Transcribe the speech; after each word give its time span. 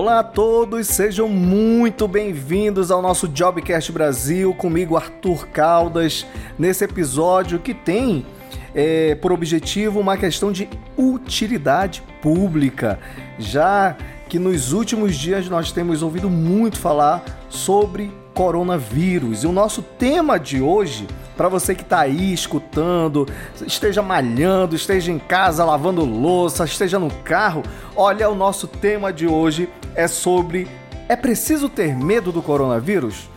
Olá 0.00 0.20
a 0.20 0.22
todos, 0.22 0.86
sejam 0.86 1.28
muito 1.28 2.06
bem-vindos 2.06 2.92
ao 2.92 3.02
nosso 3.02 3.26
Jobcast 3.26 3.90
Brasil, 3.90 4.54
comigo 4.54 4.96
Arthur 4.96 5.48
Caldas, 5.48 6.24
nesse 6.56 6.84
episódio 6.84 7.58
que 7.58 7.74
tem 7.74 8.24
é, 8.72 9.16
por 9.16 9.32
objetivo 9.32 9.98
uma 9.98 10.16
questão 10.16 10.52
de 10.52 10.68
utilidade 10.96 12.00
pública, 12.22 13.00
já 13.40 13.96
que 14.28 14.38
nos 14.38 14.72
últimos 14.72 15.16
dias 15.16 15.48
nós 15.48 15.72
temos 15.72 16.00
ouvido 16.00 16.30
muito 16.30 16.78
falar 16.78 17.24
sobre 17.48 18.12
coronavírus. 18.34 19.42
E 19.42 19.48
o 19.48 19.52
nosso 19.52 19.82
tema 19.82 20.38
de 20.38 20.60
hoje, 20.60 21.08
para 21.38 21.48
você 21.48 21.72
que 21.72 21.82
está 21.82 22.00
aí 22.00 22.34
escutando, 22.34 23.24
esteja 23.64 24.02
malhando, 24.02 24.74
esteja 24.74 25.12
em 25.12 25.20
casa 25.20 25.64
lavando 25.64 26.04
louça, 26.04 26.64
esteja 26.64 26.98
no 26.98 27.08
carro, 27.22 27.62
olha, 27.94 28.28
o 28.28 28.34
nosso 28.34 28.66
tema 28.66 29.12
de 29.12 29.28
hoje 29.28 29.68
é 29.94 30.08
sobre 30.08 30.66
é 31.08 31.14
preciso 31.14 31.68
ter 31.68 31.96
medo 31.96 32.32
do 32.32 32.42
coronavírus? 32.42 33.30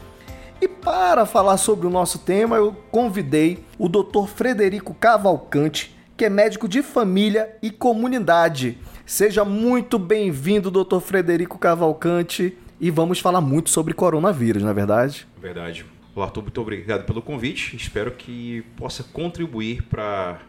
E 0.60 0.68
para 0.68 1.28
falar 1.28 1.58
sobre 1.58 1.86
o 1.86 1.92
nosso 1.92 2.18
tema, 2.18 2.56
eu 2.56 2.76
convidei 2.90 3.64
o 3.78 3.88
Dr. 3.88 4.26
Frederico 4.26 4.96
Cavalcante, 4.96 5.96
que 6.18 6.26
é 6.26 6.30
médico 6.30 6.68
de 6.68 6.82
família 6.82 7.56
e 7.62 7.70
comunidade. 7.70 8.80
Seja 9.06 9.46
muito 9.46 10.00
bem-vindo, 10.00 10.72
Dr. 10.72 11.00
Frederico 11.00 11.60
Cavalcante 11.60 12.58
e 12.80 12.90
vamos 12.90 13.20
falar 13.20 13.42
muito 13.42 13.70
sobre 13.70 13.94
coronavírus, 13.94 14.64
não 14.64 14.72
é 14.72 14.74
verdade? 14.74 15.28
Verdade. 15.40 15.86
Arthur, 16.20 16.42
muito 16.42 16.60
obrigado 16.60 17.06
pelo 17.06 17.22
convite. 17.22 17.76
Espero 17.76 18.12
que 18.12 18.64
possa 18.76 19.04
contribuir 19.04 19.84
para 19.84 20.42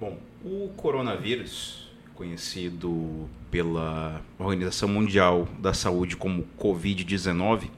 Bom, 0.00 0.18
o 0.44 0.68
coronavírus, 0.76 1.88
conhecido 2.14 3.28
pela 3.50 4.20
Organização 4.38 4.88
Mundial 4.88 5.46
da 5.60 5.72
Saúde 5.72 6.16
como 6.16 6.44
Covid-19, 6.58 7.68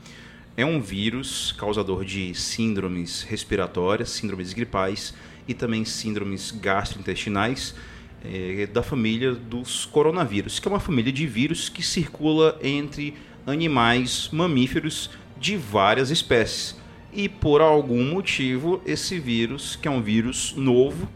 é 0.57 0.65
um 0.65 0.81
vírus 0.81 1.53
causador 1.53 2.05
de 2.05 2.35
síndromes 2.35 3.23
respiratórias, 3.23 4.11
síndromes 4.11 4.53
gripais 4.53 5.13
e 5.47 5.53
também 5.53 5.85
síndromes 5.85 6.51
gastrointestinais 6.51 7.75
é, 8.25 8.67
da 8.67 8.83
família 8.83 9.33
dos 9.33 9.85
coronavírus, 9.85 10.59
que 10.59 10.67
é 10.67 10.71
uma 10.71 10.81
família 10.81 11.13
de 11.13 11.27
vírus 11.27 11.69
que 11.69 11.83
circula 11.83 12.59
entre 12.63 13.15
animais 13.47 14.29
mamíferos 14.33 15.11
de 15.39 15.57
várias 15.57 16.11
espécies. 16.11 16.77
E 17.13 17.29
por 17.29 17.61
algum 17.61 18.05
motivo, 18.05 18.83
esse 18.85 19.19
vírus, 19.19 19.77
que 19.77 19.87
é 19.87 19.91
um 19.91 20.03
vírus 20.03 20.55
novo, 20.57 21.09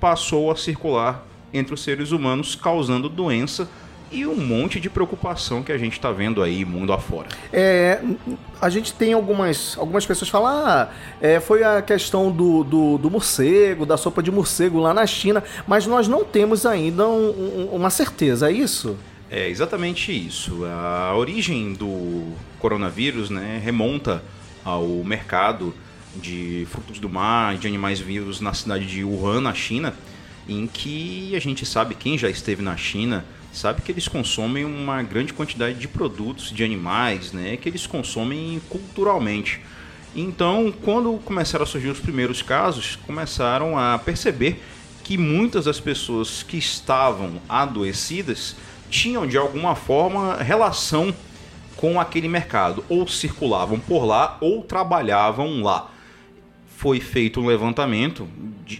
passou 0.00 0.50
a 0.50 0.56
circular 0.56 1.26
entre 1.52 1.74
os 1.74 1.82
seres 1.82 2.10
humanos, 2.10 2.54
causando 2.56 3.08
doença 3.08 3.70
e 4.14 4.24
um 4.24 4.36
monte 4.36 4.78
de 4.78 4.88
preocupação 4.88 5.62
que 5.62 5.72
a 5.72 5.76
gente 5.76 5.94
está 5.94 6.12
vendo 6.12 6.40
aí 6.40 6.64
mundo 6.64 6.92
afora. 6.92 7.28
É, 7.52 8.00
a 8.60 8.70
gente 8.70 8.92
tem 8.94 9.12
algumas, 9.12 9.76
algumas 9.76 10.06
pessoas 10.06 10.30
falam, 10.30 10.48
ah, 10.48 10.88
é, 11.20 11.40
foi 11.40 11.64
a 11.64 11.82
questão 11.82 12.30
do, 12.30 12.62
do, 12.62 12.96
do, 12.96 13.10
morcego, 13.10 13.84
da 13.84 13.96
sopa 13.96 14.22
de 14.22 14.30
morcego 14.30 14.78
lá 14.78 14.94
na 14.94 15.04
China, 15.04 15.42
mas 15.66 15.86
nós 15.86 16.06
não 16.06 16.24
temos 16.24 16.64
ainda 16.64 17.08
um, 17.08 17.30
um, 17.30 17.68
uma 17.72 17.90
certeza, 17.90 18.48
é 18.48 18.52
isso? 18.52 18.96
É 19.28 19.48
exatamente 19.48 20.12
isso. 20.12 20.64
A 20.64 21.14
origem 21.16 21.72
do 21.72 22.32
coronavírus 22.60 23.30
né, 23.30 23.60
remonta 23.62 24.22
ao 24.64 24.86
mercado 25.04 25.74
de 26.14 26.68
frutos 26.70 27.00
do 27.00 27.08
mar, 27.08 27.56
de 27.58 27.66
animais 27.66 27.98
vivos 27.98 28.40
na 28.40 28.54
cidade 28.54 28.86
de 28.86 29.02
Wuhan, 29.02 29.40
na 29.40 29.52
China, 29.52 29.92
em 30.48 30.66
que 30.66 31.34
a 31.34 31.40
gente 31.40 31.66
sabe, 31.66 31.94
quem 31.94 32.16
já 32.16 32.30
esteve 32.30 32.62
na 32.62 32.76
China, 32.76 33.24
sabe 33.54 33.82
que 33.82 33.92
eles 33.92 34.08
consomem 34.08 34.64
uma 34.64 35.02
grande 35.02 35.32
quantidade 35.32 35.78
de 35.78 35.88
produtos 35.88 36.50
de 36.50 36.64
animais, 36.64 37.32
né, 37.32 37.56
que 37.56 37.68
eles 37.68 37.86
consomem 37.86 38.60
culturalmente. 38.68 39.60
Então, 40.14 40.72
quando 40.82 41.18
começaram 41.24 41.64
a 41.64 41.66
surgir 41.66 41.88
os 41.88 42.00
primeiros 42.00 42.42
casos, 42.42 42.96
começaram 43.06 43.78
a 43.78 43.98
perceber 43.98 44.62
que 45.02 45.18
muitas 45.18 45.66
das 45.66 45.80
pessoas 45.80 46.42
que 46.42 46.56
estavam 46.56 47.40
adoecidas 47.48 48.56
tinham 48.90 49.26
de 49.26 49.36
alguma 49.36 49.74
forma 49.74 50.36
relação 50.36 51.14
com 51.76 52.00
aquele 52.00 52.28
mercado, 52.28 52.84
ou 52.88 53.06
circulavam 53.06 53.78
por 53.78 54.04
lá 54.04 54.38
ou 54.40 54.62
trabalhavam 54.62 55.62
lá. 55.62 55.90
Foi 56.76 57.00
feito 57.00 57.40
um 57.40 57.46
levantamento 57.46 58.28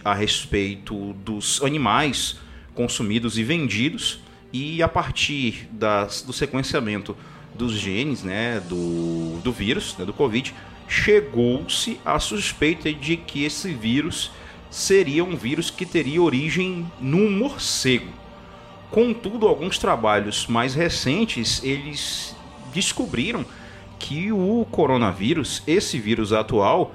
a 0.03 0.13
respeito 0.13 1.13
dos 1.13 1.61
animais 1.61 2.37
consumidos 2.73 3.37
e 3.37 3.43
vendidos 3.43 4.24
e 4.51 4.81
a 4.81 4.87
partir 4.87 5.67
das, 5.71 6.21
do 6.21 6.31
sequenciamento 6.33 7.15
dos 7.53 7.73
genes 7.73 8.23
né, 8.23 8.59
do, 8.59 9.39
do 9.41 9.51
vírus, 9.51 9.95
né, 9.97 10.05
do 10.05 10.13
Covid, 10.13 10.53
chegou-se 10.87 11.99
à 12.05 12.19
suspeita 12.19 12.91
de 12.93 13.17
que 13.17 13.43
esse 13.43 13.73
vírus 13.73 14.31
seria 14.69 15.23
um 15.23 15.35
vírus 15.35 15.69
que 15.69 15.85
teria 15.85 16.21
origem 16.21 16.85
num 16.99 17.31
morcego. 17.31 18.11
Contudo, 18.91 19.47
alguns 19.47 19.77
trabalhos 19.77 20.47
mais 20.47 20.75
recentes, 20.75 21.63
eles 21.63 22.35
descobriram 22.73 23.45
que 23.97 24.31
o 24.31 24.65
coronavírus, 24.69 25.63
esse 25.65 25.97
vírus 25.97 26.33
atual, 26.33 26.93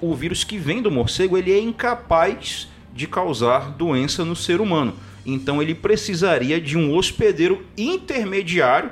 o 0.00 0.14
vírus 0.14 0.44
que 0.44 0.58
vem 0.58 0.82
do 0.82 0.90
morcego, 0.90 1.36
ele 1.38 1.52
é 1.52 1.58
incapaz 1.58 2.68
de 2.94 3.06
causar 3.06 3.70
doença 3.70 4.24
no 4.24 4.36
ser 4.36 4.60
humano. 4.60 4.94
Então 5.24 5.62
ele 5.62 5.74
precisaria 5.74 6.60
de 6.60 6.76
um 6.76 6.94
hospedeiro 6.94 7.64
intermediário 7.76 8.90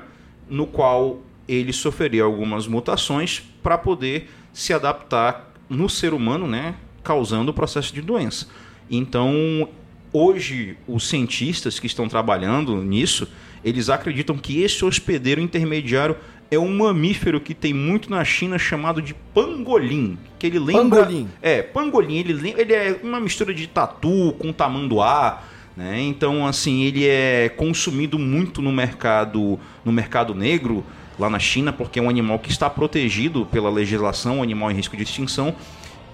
no 0.48 0.66
qual 0.66 1.20
ele 1.48 1.72
sofreria 1.72 2.22
algumas 2.22 2.66
mutações 2.66 3.42
para 3.62 3.76
poder 3.76 4.28
se 4.52 4.72
adaptar 4.72 5.52
no 5.68 5.88
ser 5.88 6.12
humano, 6.12 6.46
né, 6.46 6.74
causando 7.02 7.50
o 7.50 7.54
processo 7.54 7.94
de 7.94 8.00
doença. 8.00 8.48
Então, 8.90 9.68
hoje 10.12 10.76
os 10.86 11.08
cientistas 11.08 11.78
que 11.78 11.86
estão 11.86 12.08
trabalhando 12.08 12.76
nisso, 12.76 13.28
eles 13.64 13.88
acreditam 13.88 14.36
que 14.36 14.60
esse 14.62 14.84
hospedeiro 14.84 15.40
intermediário 15.40 16.16
é 16.50 16.58
um 16.58 16.76
mamífero 16.76 17.40
que 17.40 17.54
tem 17.54 17.72
muito 17.72 18.10
na 18.10 18.24
China 18.24 18.58
chamado 18.58 19.00
de 19.00 19.14
pangolim, 19.32 20.18
que 20.38 20.48
ele 20.48 20.58
lembra 20.58 21.04
Pangolim. 21.04 21.28
É, 21.40 21.62
pangolim, 21.62 22.16
ele, 22.18 22.54
ele 22.56 22.72
é 22.72 22.98
uma 23.02 23.20
mistura 23.20 23.54
de 23.54 23.68
tatu 23.68 24.34
com 24.38 24.52
tamanduá, 24.52 25.44
né? 25.80 25.98
Então, 26.02 26.46
assim, 26.46 26.82
ele 26.82 27.06
é 27.06 27.48
consumido 27.48 28.18
muito 28.18 28.60
no 28.60 28.70
mercado, 28.70 29.58
no 29.82 29.90
mercado 29.90 30.34
negro 30.34 30.84
lá 31.18 31.30
na 31.30 31.38
China, 31.38 31.72
porque 31.72 31.98
é 31.98 32.02
um 32.02 32.10
animal 32.10 32.38
que 32.38 32.50
está 32.50 32.68
protegido 32.68 33.46
pela 33.46 33.70
legislação, 33.70 34.40
um 34.40 34.42
animal 34.42 34.70
em 34.70 34.74
risco 34.74 34.94
de 34.94 35.04
extinção. 35.04 35.54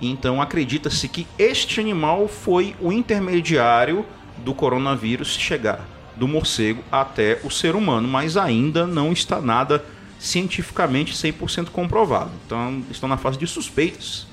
Então, 0.00 0.40
acredita-se 0.40 1.08
que 1.08 1.26
este 1.36 1.80
animal 1.80 2.28
foi 2.28 2.76
o 2.80 2.92
intermediário 2.92 4.06
do 4.44 4.54
coronavírus 4.54 5.36
chegar 5.36 5.84
do 6.14 6.28
morcego 6.28 6.84
até 6.90 7.40
o 7.42 7.50
ser 7.50 7.74
humano, 7.74 8.06
mas 8.06 8.36
ainda 8.36 8.86
não 8.86 9.12
está 9.12 9.40
nada 9.40 9.84
cientificamente 10.16 11.12
100% 11.12 11.70
comprovado. 11.70 12.30
Então, 12.46 12.84
estão 12.88 13.08
na 13.08 13.16
fase 13.16 13.36
de 13.36 13.48
suspeitas 13.48 14.28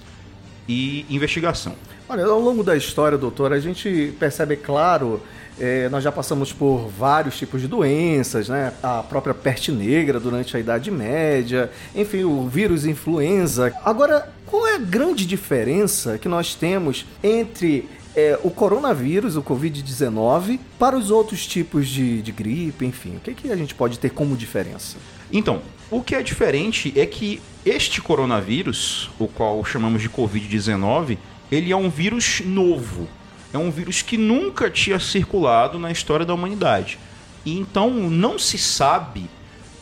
e 0.67 1.05
investigação. 1.09 1.75
Olha, 2.07 2.25
ao 2.25 2.39
longo 2.39 2.63
da 2.63 2.75
história, 2.75 3.17
doutor, 3.17 3.53
a 3.53 3.59
gente 3.59 4.13
percebe, 4.19 4.55
claro, 4.55 5.21
É, 5.59 5.87
nós 5.89 6.03
já 6.03 6.11
passamos 6.11 6.51
por 6.51 6.89
vários 6.89 7.37
tipos 7.37 7.61
de 7.61 7.67
doenças, 7.67 8.49
né? 8.49 8.73
A 8.81 9.03
própria 9.03 9.35
peste 9.35 9.71
negra 9.71 10.19
durante 10.19 10.57
a 10.57 10.59
Idade 10.59 10.89
Média, 10.89 11.69
enfim, 11.95 12.23
o 12.23 12.47
vírus 12.47 12.87
influenza. 12.87 13.71
Agora, 13.85 14.27
qual 14.47 14.65
é 14.65 14.73
a 14.73 14.79
grande 14.79 15.27
diferença 15.27 16.17
que 16.17 16.27
nós 16.27 16.55
temos 16.55 17.05
entre 17.23 17.87
é, 18.15 18.39
o 18.43 18.49
coronavírus, 18.49 19.35
o 19.35 19.43
Covid-19, 19.43 20.59
para 20.79 20.97
os 20.97 21.11
outros 21.11 21.45
tipos 21.45 21.87
de, 21.87 22.23
de 22.23 22.31
gripe, 22.31 22.83
enfim? 22.83 23.17
O 23.17 23.19
que, 23.19 23.35
que 23.35 23.51
a 23.51 23.55
gente 23.55 23.75
pode 23.75 23.99
ter 23.99 24.09
como 24.09 24.35
diferença? 24.35 24.97
Então, 25.31 25.61
o 25.89 26.01
que 26.01 26.15
é 26.15 26.23
diferente 26.23 26.93
é 26.95 27.05
que 27.05 27.41
este 27.65 28.01
coronavírus, 28.01 29.09
o 29.19 29.27
qual 29.27 29.63
chamamos 29.63 30.01
de 30.01 30.09
Covid-19, 30.09 31.17
ele 31.51 31.71
é 31.71 31.75
um 31.75 31.89
vírus 31.89 32.41
novo 32.43 33.07
é 33.53 33.57
um 33.57 33.69
vírus 33.69 34.01
que 34.01 34.17
nunca 34.17 34.69
tinha 34.69 34.99
circulado 34.99 35.77
na 35.77 35.91
história 35.91 36.25
da 36.25 36.33
humanidade. 36.33 36.97
E 37.45 37.57
então 37.57 37.91
não 37.91 38.39
se 38.39 38.57
sabe 38.57 39.29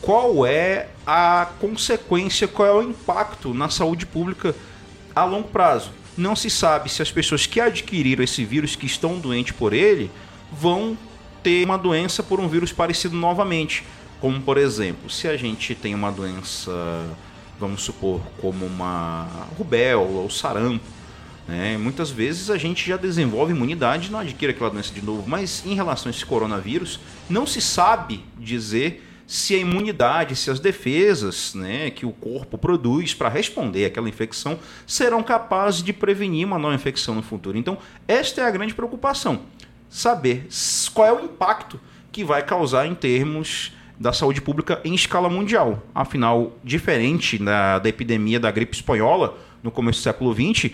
qual 0.02 0.44
é 0.44 0.88
a 1.06 1.48
consequência, 1.58 2.46
qual 2.46 2.68
é 2.68 2.72
o 2.72 2.82
impacto 2.82 3.54
na 3.54 3.70
saúde 3.70 4.04
pública 4.04 4.54
a 5.16 5.24
longo 5.24 5.48
prazo. 5.48 5.90
Não 6.16 6.36
se 6.36 6.50
sabe 6.50 6.90
se 6.90 7.00
as 7.00 7.10
pessoas 7.10 7.46
que 7.46 7.60
adquiriram 7.60 8.22
esse 8.22 8.44
vírus, 8.44 8.76
que 8.76 8.84
estão 8.84 9.18
doentes 9.18 9.52
por 9.52 9.72
ele, 9.72 10.10
vão 10.52 10.96
ter 11.42 11.64
uma 11.64 11.78
doença 11.78 12.22
por 12.22 12.38
um 12.38 12.48
vírus 12.48 12.72
parecido 12.72 13.16
novamente. 13.16 13.84
Como, 14.22 14.40
por 14.40 14.56
exemplo, 14.56 15.10
se 15.10 15.26
a 15.26 15.36
gente 15.36 15.74
tem 15.74 15.96
uma 15.96 16.12
doença, 16.12 16.70
vamos 17.58 17.82
supor, 17.82 18.20
como 18.40 18.64
uma 18.64 19.26
rubéola 19.58 20.20
ou 20.20 20.30
sarampo, 20.30 20.84
né? 21.48 21.76
Muitas 21.76 22.08
vezes 22.08 22.48
a 22.48 22.56
gente 22.56 22.86
já 22.88 22.96
desenvolve 22.96 23.52
imunidade 23.52 24.06
e 24.06 24.12
não 24.12 24.20
adquire 24.20 24.52
aquela 24.52 24.70
doença 24.70 24.94
de 24.94 25.02
novo, 25.02 25.28
mas 25.28 25.66
em 25.66 25.74
relação 25.74 26.08
a 26.08 26.14
esse 26.14 26.24
coronavírus, 26.24 27.00
não 27.28 27.44
se 27.44 27.60
sabe 27.60 28.24
dizer 28.38 29.04
se 29.26 29.56
a 29.56 29.58
imunidade, 29.58 30.36
se 30.36 30.52
as 30.52 30.60
defesas 30.60 31.52
né, 31.52 31.90
que 31.90 32.06
o 32.06 32.12
corpo 32.12 32.56
produz 32.56 33.12
para 33.14 33.28
responder 33.28 33.86
àquela 33.86 34.08
infecção 34.08 34.56
serão 34.86 35.20
capazes 35.20 35.82
de 35.82 35.92
prevenir 35.92 36.46
uma 36.46 36.60
nova 36.60 36.76
infecção 36.76 37.16
no 37.16 37.22
futuro. 37.22 37.58
Então, 37.58 37.76
esta 38.06 38.42
é 38.42 38.44
a 38.44 38.50
grande 38.52 38.72
preocupação: 38.72 39.42
saber 39.90 40.46
qual 40.94 41.08
é 41.08 41.12
o 41.12 41.24
impacto 41.24 41.80
que 42.12 42.22
vai 42.22 42.44
causar 42.44 42.86
em 42.86 42.94
termos 42.94 43.72
da 44.02 44.12
saúde 44.12 44.42
pública 44.42 44.80
em 44.84 44.94
escala 44.94 45.30
mundial. 45.30 45.82
Afinal, 45.94 46.52
diferente 46.62 47.38
da, 47.38 47.78
da 47.78 47.88
epidemia 47.88 48.38
da 48.38 48.50
gripe 48.50 48.74
espanhola 48.74 49.38
no 49.62 49.70
começo 49.70 50.00
do 50.00 50.02
século 50.02 50.34
XX 50.34 50.72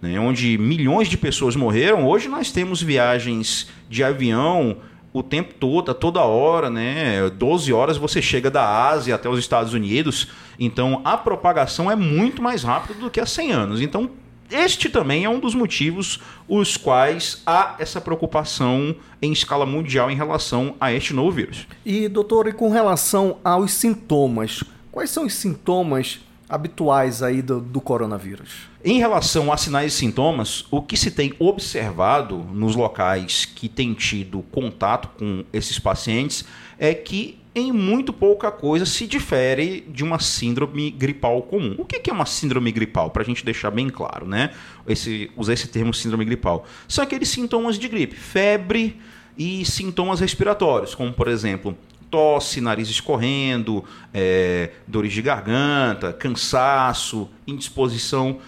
né, 0.00 0.20
onde 0.20 0.58
milhões 0.58 1.08
de 1.08 1.16
pessoas 1.16 1.56
morreram, 1.56 2.06
hoje 2.06 2.28
nós 2.28 2.52
temos 2.52 2.82
viagens 2.82 3.68
de 3.88 4.04
avião 4.04 4.76
o 5.12 5.22
tempo 5.22 5.54
todo, 5.54 5.90
a 5.90 5.94
toda 5.94 6.20
hora, 6.20 6.68
né? 6.68 7.30
12 7.30 7.72
horas 7.72 7.96
você 7.96 8.20
chega 8.20 8.50
da 8.50 8.86
Ásia 8.86 9.14
até 9.14 9.26
os 9.26 9.38
Estados 9.38 9.72
Unidos. 9.72 10.28
Então 10.58 11.00
a 11.04 11.16
propagação 11.16 11.90
é 11.90 11.96
muito 11.96 12.42
mais 12.42 12.62
rápida 12.62 13.00
do 13.00 13.10
que 13.10 13.18
há 13.18 13.24
100 13.24 13.52
anos. 13.52 13.80
Então 13.80 14.10
este 14.50 14.88
também 14.88 15.24
é 15.24 15.28
um 15.28 15.40
dos 15.40 15.54
motivos 15.54 16.20
os 16.48 16.76
quais 16.76 17.42
há 17.44 17.74
essa 17.78 18.00
preocupação 18.00 18.94
em 19.20 19.32
escala 19.32 19.66
mundial 19.66 20.10
em 20.10 20.16
relação 20.16 20.76
a 20.80 20.92
este 20.92 21.12
novo 21.12 21.32
vírus. 21.32 21.66
E 21.84 22.08
doutor, 22.08 22.46
e 22.46 22.52
com 22.52 22.70
relação 22.70 23.38
aos 23.44 23.72
sintomas, 23.72 24.62
quais 24.92 25.10
são 25.10 25.24
os 25.24 25.34
sintomas 25.34 26.20
habituais 26.48 27.22
aí 27.22 27.42
do, 27.42 27.60
do, 27.60 27.80
coronavírus? 27.80 28.68
Em 28.84 28.98
relação 28.98 29.52
a 29.52 29.56
sinais 29.56 29.92
e 29.92 29.96
sintomas, 29.96 30.64
o 30.70 30.80
que 30.80 30.96
se 30.96 31.10
tem 31.10 31.34
observado 31.38 32.36
nos 32.36 32.76
locais 32.76 33.44
que 33.44 33.68
têm 33.68 33.94
tido 33.94 34.42
contato 34.52 35.08
com 35.18 35.44
esses 35.52 35.78
pacientes 35.78 36.44
é 36.78 36.94
que 36.94 37.38
em 37.56 37.72
muito 37.72 38.12
pouca 38.12 38.52
coisa 38.52 38.84
se 38.84 39.06
difere 39.06 39.80
de 39.88 40.04
uma 40.04 40.18
síndrome 40.18 40.90
gripal 40.90 41.40
comum. 41.40 41.74
O 41.78 41.86
que 41.86 42.10
é 42.10 42.12
uma 42.12 42.26
síndrome 42.26 42.70
gripal? 42.70 43.10
Para 43.10 43.22
a 43.22 43.24
gente 43.24 43.42
deixar 43.42 43.70
bem 43.70 43.88
claro, 43.88 44.26
né? 44.26 44.50
Esse, 44.86 45.30
usar 45.34 45.54
esse 45.54 45.66
termo 45.66 45.94
síndrome 45.94 46.26
gripal. 46.26 46.66
São 46.86 47.02
aqueles 47.02 47.30
sintomas 47.30 47.78
de 47.78 47.88
gripe, 47.88 48.14
febre 48.14 49.00
e 49.38 49.64
sintomas 49.64 50.20
respiratórios, 50.20 50.94
como 50.94 51.14
por 51.14 51.28
exemplo 51.28 51.74
tosse, 52.10 52.60
nariz 52.60 52.90
escorrendo, 52.90 53.82
é, 54.12 54.72
dores 54.86 55.14
de 55.14 55.22
garganta, 55.22 56.12
cansaço, 56.12 57.28
indisposição. 57.46 58.38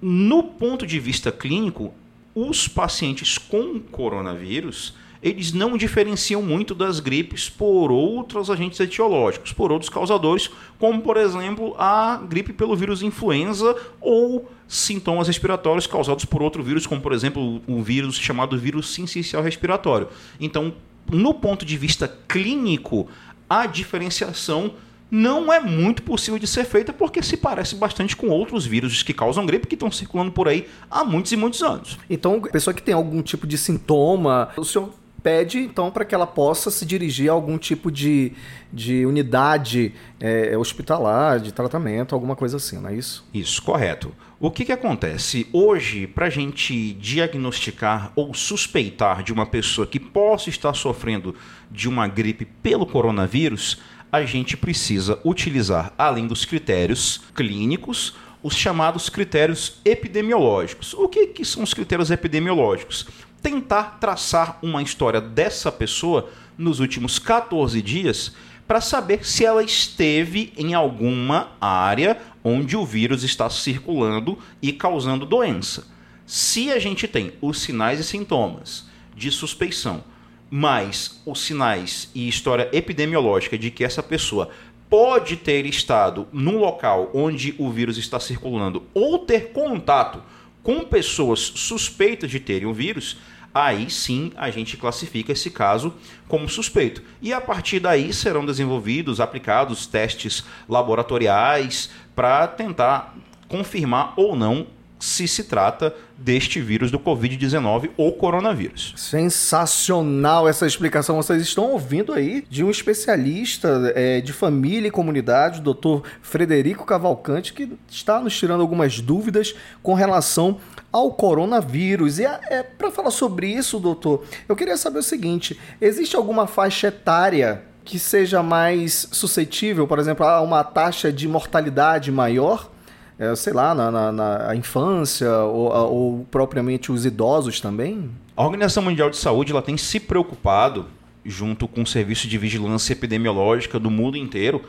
No 0.00 0.42
ponto 0.42 0.86
de 0.86 1.00
vista 1.00 1.32
clínico, 1.32 1.92
os 2.34 2.68
pacientes 2.68 3.38
com 3.38 3.80
coronavírus 3.80 4.94
eles 5.22 5.52
não 5.52 5.76
diferenciam 5.76 6.42
muito 6.42 6.74
das 6.74 7.00
gripes 7.00 7.48
por 7.48 7.90
outros 7.90 8.50
agentes 8.50 8.78
etiológicos, 8.80 9.52
por 9.52 9.72
outros 9.72 9.90
causadores, 9.90 10.50
como 10.78 11.00
por 11.02 11.16
exemplo 11.16 11.74
a 11.78 12.16
gripe 12.28 12.52
pelo 12.52 12.76
vírus 12.76 13.02
influenza 13.02 13.76
ou 14.00 14.50
sintomas 14.66 15.26
respiratórios 15.26 15.86
causados 15.86 16.24
por 16.24 16.42
outro 16.42 16.62
vírus, 16.62 16.86
como 16.86 17.00
por 17.00 17.12
exemplo 17.12 17.60
o 17.66 17.82
vírus 17.82 18.16
chamado 18.16 18.58
vírus 18.58 18.92
sincicial 18.92 19.42
respiratório. 19.42 20.08
Então, 20.38 20.74
no 21.10 21.32
ponto 21.34 21.64
de 21.64 21.76
vista 21.76 22.06
clínico, 22.28 23.08
a 23.48 23.66
diferenciação 23.66 24.72
não 25.10 25.50
é 25.50 25.58
muito 25.58 26.02
possível 26.02 26.38
de 26.38 26.46
ser 26.46 26.64
feita 26.64 26.92
porque 26.92 27.22
se 27.22 27.36
parece 27.36 27.74
bastante 27.74 28.14
com 28.14 28.28
outros 28.28 28.66
vírus 28.66 29.02
que 29.02 29.14
causam 29.14 29.46
gripe 29.46 29.66
que 29.66 29.74
estão 29.74 29.90
circulando 29.90 30.30
por 30.30 30.48
aí 30.48 30.68
há 30.90 31.02
muitos 31.02 31.32
e 31.32 31.36
muitos 31.36 31.62
anos. 31.62 31.98
Então, 32.10 32.40
pessoa 32.42 32.74
que 32.74 32.82
tem 32.82 32.94
algum 32.94 33.22
tipo 33.22 33.46
de 33.46 33.56
sintoma, 33.56 34.50
o 34.56 34.64
senhor 34.64 34.90
pede 35.22 35.58
então 35.58 35.90
para 35.90 36.04
que 36.04 36.14
ela 36.14 36.26
possa 36.26 36.70
se 36.70 36.86
dirigir 36.86 37.28
a 37.28 37.32
algum 37.32 37.58
tipo 37.58 37.90
de, 37.90 38.32
de 38.72 39.04
unidade 39.04 39.94
é, 40.20 40.56
hospitalar, 40.56 41.40
de 41.40 41.52
tratamento, 41.52 42.14
alguma 42.14 42.36
coisa 42.36 42.56
assim, 42.56 42.78
não 42.78 42.90
é 42.90 42.94
isso? 42.94 43.26
Isso, 43.32 43.62
correto. 43.62 44.14
O 44.40 44.50
que, 44.50 44.64
que 44.64 44.72
acontece? 44.72 45.48
Hoje, 45.52 46.06
para 46.06 46.26
a 46.26 46.30
gente 46.30 46.92
diagnosticar 46.94 48.12
ou 48.14 48.32
suspeitar 48.32 49.22
de 49.22 49.32
uma 49.32 49.44
pessoa 49.44 49.86
que 49.86 49.98
possa 49.98 50.48
estar 50.48 50.72
sofrendo 50.74 51.34
de 51.70 51.88
uma 51.88 52.06
gripe 52.06 52.44
pelo 52.44 52.86
coronavírus, 52.86 53.80
a 54.12 54.22
gente 54.22 54.56
precisa 54.56 55.18
utilizar, 55.24 55.92
além 55.98 56.26
dos 56.26 56.44
critérios 56.44 57.20
clínicos, 57.34 58.16
os 58.42 58.54
chamados 58.54 59.08
critérios 59.08 59.80
epidemiológicos. 59.84 60.94
O 60.94 61.08
que, 61.08 61.26
que 61.26 61.44
são 61.44 61.62
os 61.62 61.74
critérios 61.74 62.10
epidemiológicos? 62.10 63.06
Tentar 63.42 63.98
traçar 64.00 64.58
uma 64.62 64.82
história 64.82 65.20
dessa 65.20 65.70
pessoa 65.70 66.28
nos 66.56 66.80
últimos 66.80 67.18
14 67.18 67.80
dias 67.80 68.34
para 68.66 68.80
saber 68.80 69.26
se 69.26 69.44
ela 69.44 69.62
esteve 69.62 70.52
em 70.56 70.74
alguma 70.74 71.52
área 71.60 72.20
onde 72.44 72.76
o 72.76 72.84
vírus 72.84 73.22
está 73.22 73.48
circulando 73.48 74.38
e 74.60 74.72
causando 74.72 75.24
doença. 75.24 75.86
Se 76.26 76.70
a 76.70 76.78
gente 76.78 77.08
tem 77.08 77.32
os 77.40 77.60
sinais 77.62 77.98
e 77.98 78.04
sintomas 78.04 78.86
de 79.16 79.30
suspeição, 79.30 80.04
mais 80.50 81.20
os 81.24 81.40
sinais 81.40 82.10
e 82.14 82.28
história 82.28 82.68
epidemiológica 82.72 83.56
de 83.56 83.70
que 83.70 83.84
essa 83.84 84.02
pessoa 84.02 84.50
pode 84.88 85.36
ter 85.36 85.66
estado 85.66 86.26
num 86.32 86.58
local 86.58 87.10
onde 87.14 87.54
o 87.58 87.70
vírus 87.70 87.96
está 87.98 88.18
circulando 88.18 88.82
ou 88.94 89.18
ter 89.18 89.52
contato 89.52 90.22
com 90.68 90.84
pessoas 90.84 91.40
suspeitas 91.40 92.30
de 92.30 92.38
terem 92.38 92.68
o 92.68 92.74
vírus, 92.74 93.16
aí 93.54 93.88
sim 93.88 94.32
a 94.36 94.50
gente 94.50 94.76
classifica 94.76 95.32
esse 95.32 95.50
caso 95.50 95.94
como 96.28 96.46
suspeito. 96.46 97.02
E 97.22 97.32
a 97.32 97.40
partir 97.40 97.80
daí 97.80 98.12
serão 98.12 98.44
desenvolvidos, 98.44 99.18
aplicados 99.18 99.86
testes 99.86 100.44
laboratoriais 100.68 101.88
para 102.14 102.46
tentar 102.46 103.16
confirmar 103.48 104.12
ou 104.14 104.36
não 104.36 104.66
se 104.98 105.28
se 105.28 105.44
trata 105.44 105.94
deste 106.16 106.60
vírus 106.60 106.90
do 106.90 106.98
Covid-19 106.98 107.90
ou 107.96 108.12
coronavírus. 108.12 108.92
Sensacional 108.96 110.48
essa 110.48 110.66
explicação. 110.66 111.16
Vocês 111.16 111.42
estão 111.42 111.70
ouvindo 111.70 112.12
aí 112.12 112.44
de 112.48 112.64
um 112.64 112.70
especialista 112.70 113.92
é, 113.94 114.20
de 114.20 114.32
família 114.32 114.88
e 114.88 114.90
comunidade, 114.90 115.60
o 115.60 115.62
doutor 115.62 116.02
Frederico 116.20 116.84
Cavalcante, 116.84 117.52
que 117.52 117.70
está 117.88 118.20
nos 118.20 118.36
tirando 118.36 118.60
algumas 118.60 119.00
dúvidas 119.00 119.54
com 119.82 119.94
relação 119.94 120.58
ao 120.90 121.12
coronavírus. 121.12 122.18
E 122.18 122.24
é, 122.24 122.40
é 122.48 122.62
para 122.62 122.90
falar 122.90 123.10
sobre 123.10 123.46
isso, 123.46 123.78
doutor, 123.78 124.24
eu 124.48 124.56
queria 124.56 124.76
saber 124.76 124.98
o 124.98 125.02
seguinte: 125.02 125.58
existe 125.80 126.16
alguma 126.16 126.46
faixa 126.46 126.88
etária 126.88 127.62
que 127.84 127.98
seja 127.98 128.42
mais 128.42 129.08
suscetível, 129.12 129.86
por 129.86 129.98
exemplo, 129.98 130.26
a 130.26 130.42
uma 130.42 130.62
taxa 130.62 131.12
de 131.12 131.26
mortalidade 131.26 132.12
maior? 132.12 132.70
É, 133.18 133.34
sei 133.34 133.52
lá, 133.52 133.74
na, 133.74 133.90
na, 133.90 134.12
na 134.12 134.56
infância 134.56 135.30
ou, 135.38 135.72
ou, 135.72 136.26
propriamente 136.30 136.92
os 136.92 137.04
idosos 137.04 137.60
também? 137.60 138.10
A 138.36 138.44
Organização 138.44 138.82
Mundial 138.82 139.10
de 139.10 139.16
Saúde 139.16 139.50
ela 139.50 139.60
tem 139.60 139.76
se 139.76 139.98
preocupado, 139.98 140.86
junto 141.24 141.66
com 141.66 141.82
o 141.82 141.86
Serviço 141.86 142.28
de 142.28 142.38
Vigilância 142.38 142.92
Epidemiológica 142.92 143.78
do 143.78 143.90
mundo 143.90 144.16
inteiro, 144.16 144.62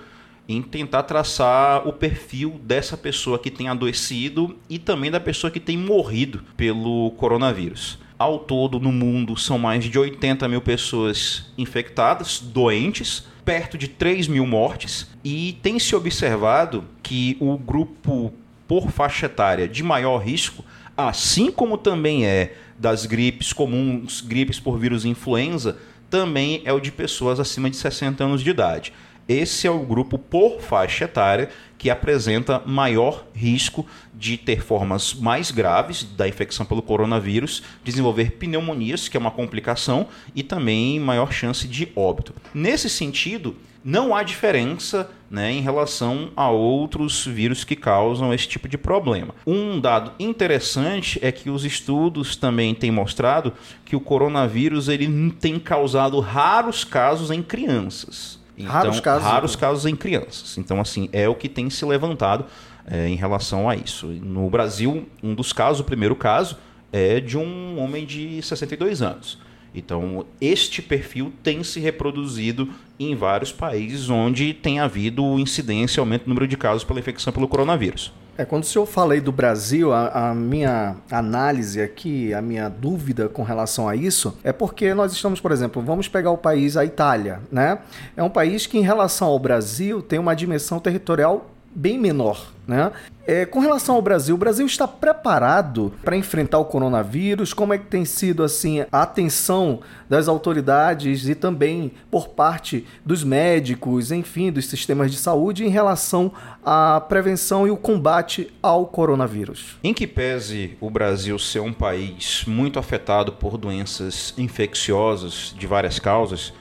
em 0.48 0.64
tentar 0.64 1.04
traçar 1.04 1.88
o 1.88 1.94
perfil 1.94 2.60
dessa 2.64 2.98
pessoa 2.98 3.38
que 3.38 3.52
tem 3.52 3.70
adoecido 3.70 4.58
e 4.68 4.80
também 4.80 5.12
da 5.12 5.20
pessoa 5.20 5.52
que 5.52 5.60
tem 5.60 5.78
morrido 5.78 6.42
pelo 6.58 7.12
coronavírus. 7.12 8.00
Ao 8.20 8.38
todo, 8.38 8.82
no 8.82 8.92
mundo, 8.92 9.38
são 9.38 9.58
mais 9.58 9.86
de 9.86 9.98
80 9.98 10.46
mil 10.50 10.60
pessoas 10.60 11.46
infectadas, 11.58 12.38
doentes, 12.38 13.26
perto 13.46 13.78
de 13.78 13.88
3 13.88 14.28
mil 14.28 14.46
mortes, 14.46 15.10
e 15.24 15.58
tem 15.64 15.80
se 15.80 15.96
observado 15.96 16.84
que 17.02 17.38
o 17.40 17.58
grupo 17.58 18.34
por 18.68 18.92
faixa 18.92 19.28
etária 19.28 19.70
de 19.70 19.82
maior 19.82 20.18
risco, 20.18 20.66
assim 20.98 21.50
como 21.50 21.78
também 21.78 22.26
é 22.26 22.58
das 22.78 23.06
gripes 23.06 23.54
comuns, 23.54 24.20
gripes 24.20 24.60
por 24.60 24.78
vírus 24.78 25.06
influenza, 25.06 25.78
também 26.10 26.62
é 26.66 26.74
o 26.74 26.80
de 26.82 26.92
pessoas 26.92 27.40
acima 27.40 27.70
de 27.70 27.78
60 27.78 28.22
anos 28.22 28.44
de 28.44 28.50
idade. 28.50 28.92
Esse 29.30 29.68
é 29.68 29.70
o 29.70 29.78
grupo 29.86 30.18
por 30.18 30.60
faixa 30.60 31.06
etária 31.06 31.50
que 31.78 31.92
apresenta 31.92 32.64
maior 32.66 33.28
risco 33.32 33.86
de 34.12 34.36
ter 34.38 34.64
formas 34.64 35.14
mais 35.14 35.52
graves 35.52 36.04
da 36.04 36.28
infecção 36.28 36.66
pelo 36.66 36.82
coronavírus, 36.82 37.62
desenvolver 37.84 38.32
pneumonias, 38.32 39.08
que 39.08 39.16
é 39.16 39.20
uma 39.20 39.30
complicação, 39.30 40.08
e 40.36 40.42
também 40.42 41.00
maior 41.00 41.32
chance 41.32 41.68
de 41.68 41.88
óbito. 41.96 42.34
Nesse 42.56 42.90
sentido, 42.90 43.56
não 43.86 44.16
há 44.16 44.24
diferença 44.24 45.08
né, 45.30 45.52
em 45.52 45.62
relação 45.62 46.32
a 46.36 46.50
outros 46.50 47.24
vírus 47.24 47.64
que 47.64 47.76
causam 47.76 48.34
esse 48.34 48.48
tipo 48.48 48.68
de 48.68 48.80
problema. 48.80 49.36
Um 49.46 49.80
dado 49.80 50.12
interessante 50.20 51.20
é 51.22 51.32
que 51.32 51.52
os 51.52 51.64
estudos 51.64 52.36
também 52.36 52.74
têm 52.74 52.90
mostrado 52.90 53.54
que 53.86 53.96
o 53.96 54.02
coronavírus 54.02 54.90
ele 54.90 55.32
tem 55.40 55.60
causado 55.60 56.20
raros 56.20 56.84
casos 56.84 57.30
em 57.30 57.44
crianças. 57.44 58.39
Então, 58.60 58.72
raros 58.74 59.00
casos. 59.00 59.28
Raros 59.28 59.52
então. 59.56 59.70
casos 59.70 59.86
em 59.86 59.96
crianças. 59.96 60.58
Então, 60.58 60.82
assim, 60.82 61.10
é 61.14 61.28
o 61.30 61.34
que 61.34 61.48
tem 61.48 61.70
se 61.70 61.86
levantado 61.86 62.46
é, 62.86 63.08
em 63.08 63.16
relação 63.16 63.70
a 63.70 63.76
isso. 63.76 64.08
No 64.08 64.50
Brasil, 64.50 65.08
um 65.24 65.34
dos 65.34 65.54
casos, 65.54 65.80
o 65.80 65.84
primeiro 65.86 66.16
caso, 66.16 66.58
é 66.92 67.20
de 67.20 67.38
um 67.38 67.80
homem 67.80 68.06
de 68.06 68.42
62 68.42 69.02
anos. 69.02 69.40
Então, 69.74 70.26
este 70.42 70.82
perfil 70.82 71.32
tem 71.44 71.64
se 71.64 71.80
reproduzido 71.80 72.70
em 73.00 73.16
vários 73.16 73.52
países 73.52 74.10
onde 74.10 74.54
tem 74.54 74.80
havido 74.80 75.40
incidência, 75.40 76.02
aumento 76.02 76.24
do 76.24 76.30
número 76.30 76.48
de 76.48 76.58
casos 76.58 76.84
pela 76.84 77.00
infecção 77.00 77.32
pelo 77.32 77.48
coronavírus. 77.48 78.12
É, 78.40 78.46
quando 78.46 78.64
o 78.64 78.66
senhor 78.66 78.86
fala 78.86 79.16
aí 79.16 79.20
do 79.20 79.34
Brasil, 79.34 79.92
a, 79.92 80.30
a, 80.30 80.34
minha 80.34 80.96
análise 81.12 81.82
aqui, 81.82 82.34
a 82.34 82.42
minha 82.42 82.70
dúvida 82.70 83.28
com 83.28 83.44
relação 83.44 83.90
a 83.90 83.98
isso, 83.98 84.34
é 84.46 84.54
porque 84.54 84.94
nós 84.94 85.12
estamos, 85.12 85.42
por 85.42 85.52
exemplo, 85.52 85.82
vamos 85.82 86.08
pegar 86.08 86.32
o 86.32 86.38
país, 86.38 86.78
a 86.78 86.86
Itália, 86.86 87.42
né? 87.52 87.80
É 88.16 88.24
um 88.24 88.30
país 88.30 88.66
que, 88.66 88.78
em 88.78 88.82
relação 88.82 89.28
ao 89.28 89.38
Brasil, 89.38 90.02
tem 90.02 90.18
uma 90.18 90.34
dimensão 90.34 90.80
territorial 90.80 91.48
bem 91.74 91.98
menor, 91.98 92.48
né? 92.68 92.92
É, 93.26 93.46
com 93.46 93.60
relação 93.60 93.94
ao 93.94 94.02
Brasil, 94.02 94.34
o 94.34 94.38
Brasil 94.40 94.66
está 94.66 94.88
preparado 94.88 95.94
para 96.04 96.18
enfrentar 96.18 96.58
o 96.58 96.66
coronavírus? 96.66 97.54
Como 97.54 97.72
é 97.72 97.78
que 97.78 97.86
tem 97.86 98.04
sido 98.04 98.44
assim 98.44 98.84
a 98.92 99.04
atenção 99.04 99.82
das 100.10 100.28
autoridades 100.28 101.28
e 101.28 101.36
também 101.36 101.92
por 102.10 102.30
parte 102.30 102.88
dos 103.06 103.24
médicos, 103.24 104.12
enfim, 104.12 104.52
dos 104.52 104.66
sistemas 104.66 105.12
de 105.12 105.18
saúde 105.18 105.64
em 105.64 105.70
relação 105.70 106.32
à 106.66 107.00
prevenção 107.00 107.68
e 107.68 107.72
o 107.72 107.78
combate 107.78 108.52
ao 108.64 108.88
coronavírus? 108.88 109.78
Em 109.84 109.94
que 109.94 110.08
pese 110.08 110.76
o 110.82 110.90
Brasil 110.90 111.38
ser 111.38 111.60
um 111.60 111.74
país 111.74 112.46
muito 112.48 112.80
afetado 112.80 113.34
por 113.34 113.58
doenças 113.58 114.34
infecciosas 114.40 115.54
de 115.56 115.68
várias 115.68 116.00
causas, 116.00 116.52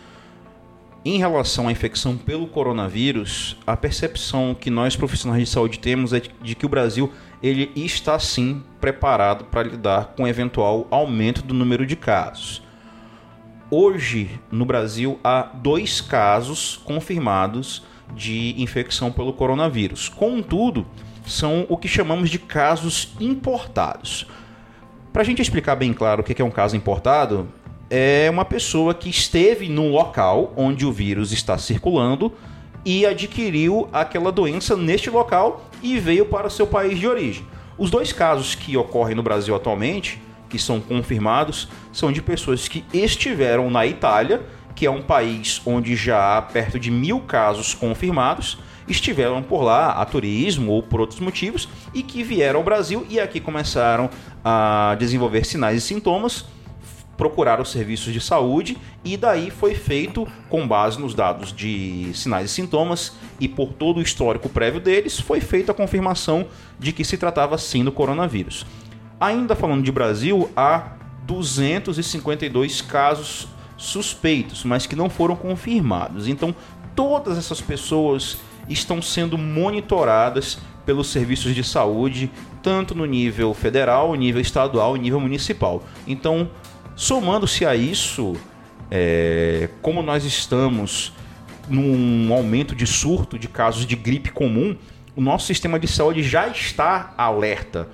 em 1.05 1.19
relação 1.19 1.69
à 1.69 1.73
infecção 1.73 2.17
pelo 2.17 2.47
coronavírus, 2.47 3.57
a 3.67 3.77
percepção 3.77 4.55
que 4.55 4.71
nós 4.71 4.97
profissionais 4.97 5.43
de 5.43 5.49
saúde 5.49 5.79
temos 5.79 6.13
é 6.13 6.21
de 6.43 6.55
que 6.55 6.67
o 6.67 6.69
Brasil 6.69 7.13
ele 7.43 7.71
está 7.77 8.19
sim 8.19 8.63
preparado 8.81 9.45
para 9.45 9.63
lidar 9.63 10.15
com 10.17 10.27
eventual 10.27 10.87
aumento 10.91 11.43
do 11.43 11.55
número 11.55 11.87
de 11.87 11.95
casos. 11.95 12.63
Hoje, 13.71 14.41
no 14.51 14.65
Brasil, 14.65 15.21
há 15.23 15.43
dois 15.43 16.01
casos 16.01 16.81
confirmados 16.85 17.85
de 18.15 18.55
infecção 18.61 19.13
pelo 19.13 19.33
coronavírus. 19.33 20.09
Contudo, 20.09 20.87
são 21.27 21.67
o 21.69 21.77
que 21.77 21.87
chamamos 21.87 22.31
de 22.31 22.39
casos 22.39 23.15
importados. 23.21 24.27
Para 25.13 25.23
a 25.23 25.25
gente 25.25 25.43
explicar 25.43 25.77
bem 25.77 25.93
claro 25.93 26.23
o 26.23 26.25
que 26.25 26.41
é 26.41 26.45
um 26.45 26.51
caso 26.51 26.77
importado, 26.77 27.49
é 27.91 28.29
uma 28.31 28.45
pessoa 28.45 28.93
que 28.95 29.09
esteve 29.09 29.69
no 29.69 29.89
local 29.89 30.53
onde 30.57 30.85
o 30.85 30.93
vírus 30.93 31.33
está 31.33 31.57
circulando 31.57 32.33
e 32.85 33.07
adquiriu 33.07 33.89
aquela 33.93 34.31
doença 34.31 34.77
neste 34.77 35.11
local 35.11 35.69
e 35.83 35.99
veio 35.99 36.27
para 36.27 36.51
seu 36.51 36.67
país 36.67 36.99
de 36.99 37.07
origem. 37.07 37.47
Os 37.77 37.91
dois 37.91 38.13
casos 38.13 38.55
que 38.55 38.77
ocorrem 38.77 39.15
no 39.15 39.23
Brasil 39.23 39.55
atualmente, 39.55 40.21
que 40.49 40.59
são 40.59 40.81
confirmados, 40.81 41.69
são 41.93 42.11
de 42.13 42.21
pessoas 42.21 42.69
que 42.69 42.85
estiveram 42.93 43.71
na 43.71 43.87
Itália, 43.87 44.43
que 44.75 44.87
é 44.87 44.91
um 44.91 45.03
país 45.03 45.61
onde 45.65 45.97
já 45.97 46.37
há 46.37 46.43
perto 46.43 46.79
de 46.79 46.91
mil 46.91 47.21
casos 47.21 47.75
confirmados, 47.75 48.59
estiveram 48.87 49.43
por 49.43 49.63
lá 49.63 49.93
a 49.93 50.05
turismo 50.05 50.73
ou 50.73 50.83
por 50.83 51.01
outros 51.01 51.21
motivos 51.21 51.69
e 51.93 52.03
que 52.03 52.23
vieram 52.23 52.61
ao 52.61 52.65
Brasil 52.65 53.07
e 53.09 53.21
aqui 53.21 53.39
começaram 53.39 54.09
a 54.45 54.97
desenvolver 54.99 55.45
sinais 55.45 55.77
e 55.79 55.81
sintomas 55.81 56.47
procurar 57.19 57.61
os 57.61 57.71
serviços 57.71 58.13
de 58.13 58.21
saúde 58.21 58.79
e 59.05 59.17
daí 59.17 59.51
foi 59.51 59.75
feito, 59.75 60.27
com 60.49 60.67
base 60.67 61.01
nos 61.01 61.15
dados 61.15 61.53
de 61.53 62.11
sinais 62.15 62.51
e 62.51 62.55
sintomas 62.55 63.13
e 63.41 63.49
por 63.49 63.73
todo 63.73 63.99
o 63.99 64.03
histórico 64.03 64.49
prévio 64.49 64.81
deles, 64.81 65.19
foi 65.19 65.41
feita 65.41 65.73
a 65.73 65.75
confirmação 65.75 66.47
de 66.79 66.93
que 66.93 67.05
se 67.05 67.19
tratava 67.19 67.59
sim 67.59 67.85
do 67.85 67.91
coronavírus. 67.91 68.65
Ainda 69.21 69.57
falando 69.57 69.83
de 69.83 69.91
Brasil, 69.91 70.49
há 70.57 70.93
252 71.27 72.81
casos 72.81 73.49
suspeitos, 73.77 74.65
mas 74.65 74.87
que 74.87 74.95
não 74.95 75.11
foram 75.11 75.35
confirmados. 75.35 76.29
Então, 76.29 76.55
todas 76.95 77.37
essas 77.37 77.61
pessoas 77.61 78.39
estão 78.69 79.03
sendo 79.03 79.37
monitoradas 79.37 80.59
pelos 80.87 81.09
serviços 81.09 81.55
de 81.55 81.65
saúde, 81.65 82.31
tanto 82.63 82.95
no 82.95 83.05
nível 83.05 83.53
federal, 83.55 84.15
nível 84.15 84.41
estadual 84.41 84.97
e 84.97 85.01
nível 85.01 85.21
municipal. 85.21 85.83
Então, 86.07 86.49
Somando-se 86.99 87.65
a 87.65 87.77
isso, 87.77 88.35
é, 88.91 89.69
como 89.81 90.03
nós 90.03 90.25
estamos 90.25 91.13
num 91.69 92.35
aumento 92.35 92.75
de 92.75 92.89
surto 92.89 93.39
de 93.39 93.47
casos 93.47 93.87
de 93.87 93.95
gripe 93.95 94.33
comum, 94.33 94.77
o 95.15 95.21
nosso 95.21 95.47
sistema 95.47 95.79
de 95.79 95.87
saúde 95.87 96.25
já 96.25 96.49
está 96.49 97.15
alerta 97.17 97.89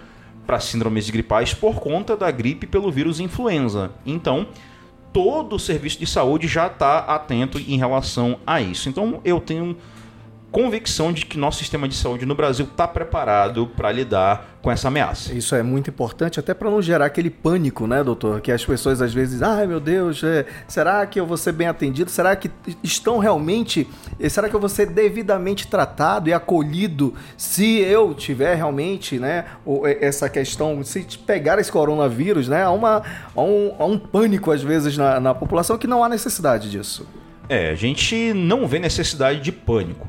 para 0.46 0.58
síndromes 0.58 1.10
gripais 1.10 1.52
por 1.52 1.74
conta 1.80 2.16
da 2.16 2.30
gripe 2.30 2.66
pelo 2.66 2.90
vírus 2.90 3.20
influenza. 3.20 3.92
Então, 4.06 4.46
todo 5.12 5.56
o 5.56 5.60
serviço 5.60 5.98
de 5.98 6.06
saúde 6.06 6.48
já 6.48 6.68
está 6.68 7.00
atento 7.00 7.58
em 7.58 7.76
relação 7.76 8.38
a 8.46 8.62
isso. 8.62 8.88
Então, 8.88 9.20
eu 9.22 9.38
tenho 9.38 9.76
convicção 10.54 11.12
de 11.12 11.26
que 11.26 11.36
nosso 11.36 11.58
sistema 11.58 11.88
de 11.88 11.96
saúde 11.96 12.24
no 12.24 12.32
Brasil 12.32 12.64
está 12.64 12.86
preparado 12.86 13.66
para 13.66 13.90
lidar 13.90 14.56
com 14.62 14.70
essa 14.70 14.86
ameaça. 14.86 15.34
Isso 15.34 15.52
é 15.52 15.64
muito 15.64 15.90
importante, 15.90 16.38
até 16.38 16.54
para 16.54 16.70
não 16.70 16.80
gerar 16.80 17.06
aquele 17.06 17.28
pânico, 17.28 17.88
né, 17.88 18.04
doutor? 18.04 18.40
Que 18.40 18.52
as 18.52 18.64
pessoas 18.64 19.02
às 19.02 19.12
vezes, 19.12 19.42
ai 19.42 19.66
meu 19.66 19.80
Deus, 19.80 20.22
é, 20.22 20.46
será 20.68 21.04
que 21.06 21.18
eu 21.18 21.26
vou 21.26 21.36
ser 21.36 21.50
bem 21.50 21.66
atendido? 21.66 22.08
Será 22.08 22.36
que 22.36 22.48
estão 22.84 23.18
realmente, 23.18 23.88
eh, 24.20 24.28
será 24.28 24.48
que 24.48 24.54
eu 24.54 24.60
vou 24.60 24.68
ser 24.68 24.86
devidamente 24.86 25.66
tratado 25.66 26.28
e 26.28 26.32
acolhido 26.32 27.14
se 27.36 27.80
eu 27.80 28.14
tiver 28.14 28.54
realmente, 28.54 29.18
né, 29.18 29.46
eh, 29.66 29.98
essa 30.02 30.28
questão, 30.28 30.84
se 30.84 31.04
pegar 31.26 31.58
esse 31.58 31.72
coronavírus, 31.72 32.46
né? 32.46 32.62
Há, 32.62 32.70
uma, 32.70 33.02
há, 33.34 33.42
um, 33.42 33.74
há 33.76 33.84
um 33.84 33.98
pânico 33.98 34.52
às 34.52 34.62
vezes 34.62 34.96
na, 34.96 35.18
na 35.18 35.34
população 35.34 35.76
que 35.76 35.88
não 35.88 36.04
há 36.04 36.08
necessidade 36.08 36.70
disso. 36.70 37.04
É, 37.48 37.70
a 37.70 37.74
gente 37.74 38.32
não 38.32 38.68
vê 38.68 38.78
necessidade 38.78 39.40
de 39.40 39.50
pânico. 39.50 40.08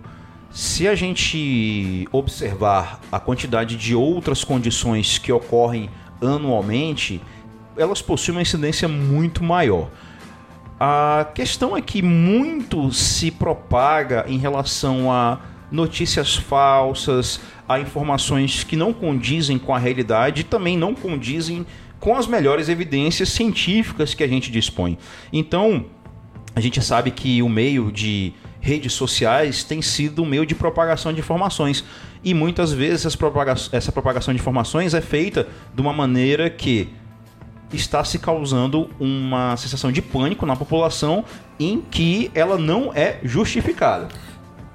Se 0.56 0.88
a 0.88 0.96
gente 0.96 2.08
observar 2.14 3.02
a 3.12 3.20
quantidade 3.20 3.76
de 3.76 3.94
outras 3.94 4.42
condições 4.42 5.18
que 5.18 5.30
ocorrem 5.30 5.90
anualmente, 6.22 7.22
elas 7.76 8.02
possuem 8.02 8.38
uma 8.38 8.42
incidência 8.42 8.88
muito 8.88 9.44
maior. 9.44 9.90
A 10.80 11.28
questão 11.36 11.76
é 11.76 11.82
que 11.82 12.02
muito 12.02 12.90
se 12.94 13.32
propaga 13.32 14.24
em 14.30 14.38
relação 14.38 15.12
a 15.12 15.42
notícias 15.70 16.38
falsas, 16.38 17.42
a 17.68 17.78
informações 17.78 18.64
que 18.64 18.78
não 18.78 18.94
condizem 18.94 19.60
com 19.60 19.76
a 19.76 19.78
realidade 19.78 20.40
e 20.40 20.46
também 20.46 20.78
não 20.78 20.96
condizem 20.96 21.66
com 22.00 22.16
as 22.16 22.28
melhores 22.28 22.70
evidências 22.70 23.28
científicas 23.28 24.14
que 24.14 24.24
a 24.24 24.28
gente 24.28 24.50
dispõe. 24.50 24.98
Então, 25.34 25.88
a 26.56 26.62
gente 26.62 26.82
sabe 26.82 27.12
que 27.12 27.44
o 27.44 27.50
meio 27.50 27.92
de 27.92 28.34
redes 28.66 28.94
sociais 28.94 29.64
tem 29.64 29.80
sido 29.80 30.24
um 30.24 30.26
meio 30.26 30.44
de 30.44 30.56
propagação 30.56 31.14
de 31.14 31.20
informações. 31.20 31.86
E 32.24 32.34
muitas 32.34 32.74
vezes 32.74 33.06
essa 33.06 33.92
propagação 33.92 34.34
de 34.34 34.40
informações 34.40 34.96
é 34.96 35.02
feita 35.02 35.48
de 35.72 35.80
uma 35.80 35.94
maneira 35.94 36.50
que 36.50 36.90
está 37.72 38.04
se 38.04 38.18
causando 38.18 38.90
uma 39.00 39.56
sensação 39.56 39.92
de 39.92 40.02
pânico 40.02 40.48
na 40.48 40.56
população 40.56 41.24
em 41.60 41.80
que 41.80 42.32
ela 42.34 42.58
não 42.58 42.92
é 42.92 43.20
justificada. 43.24 44.08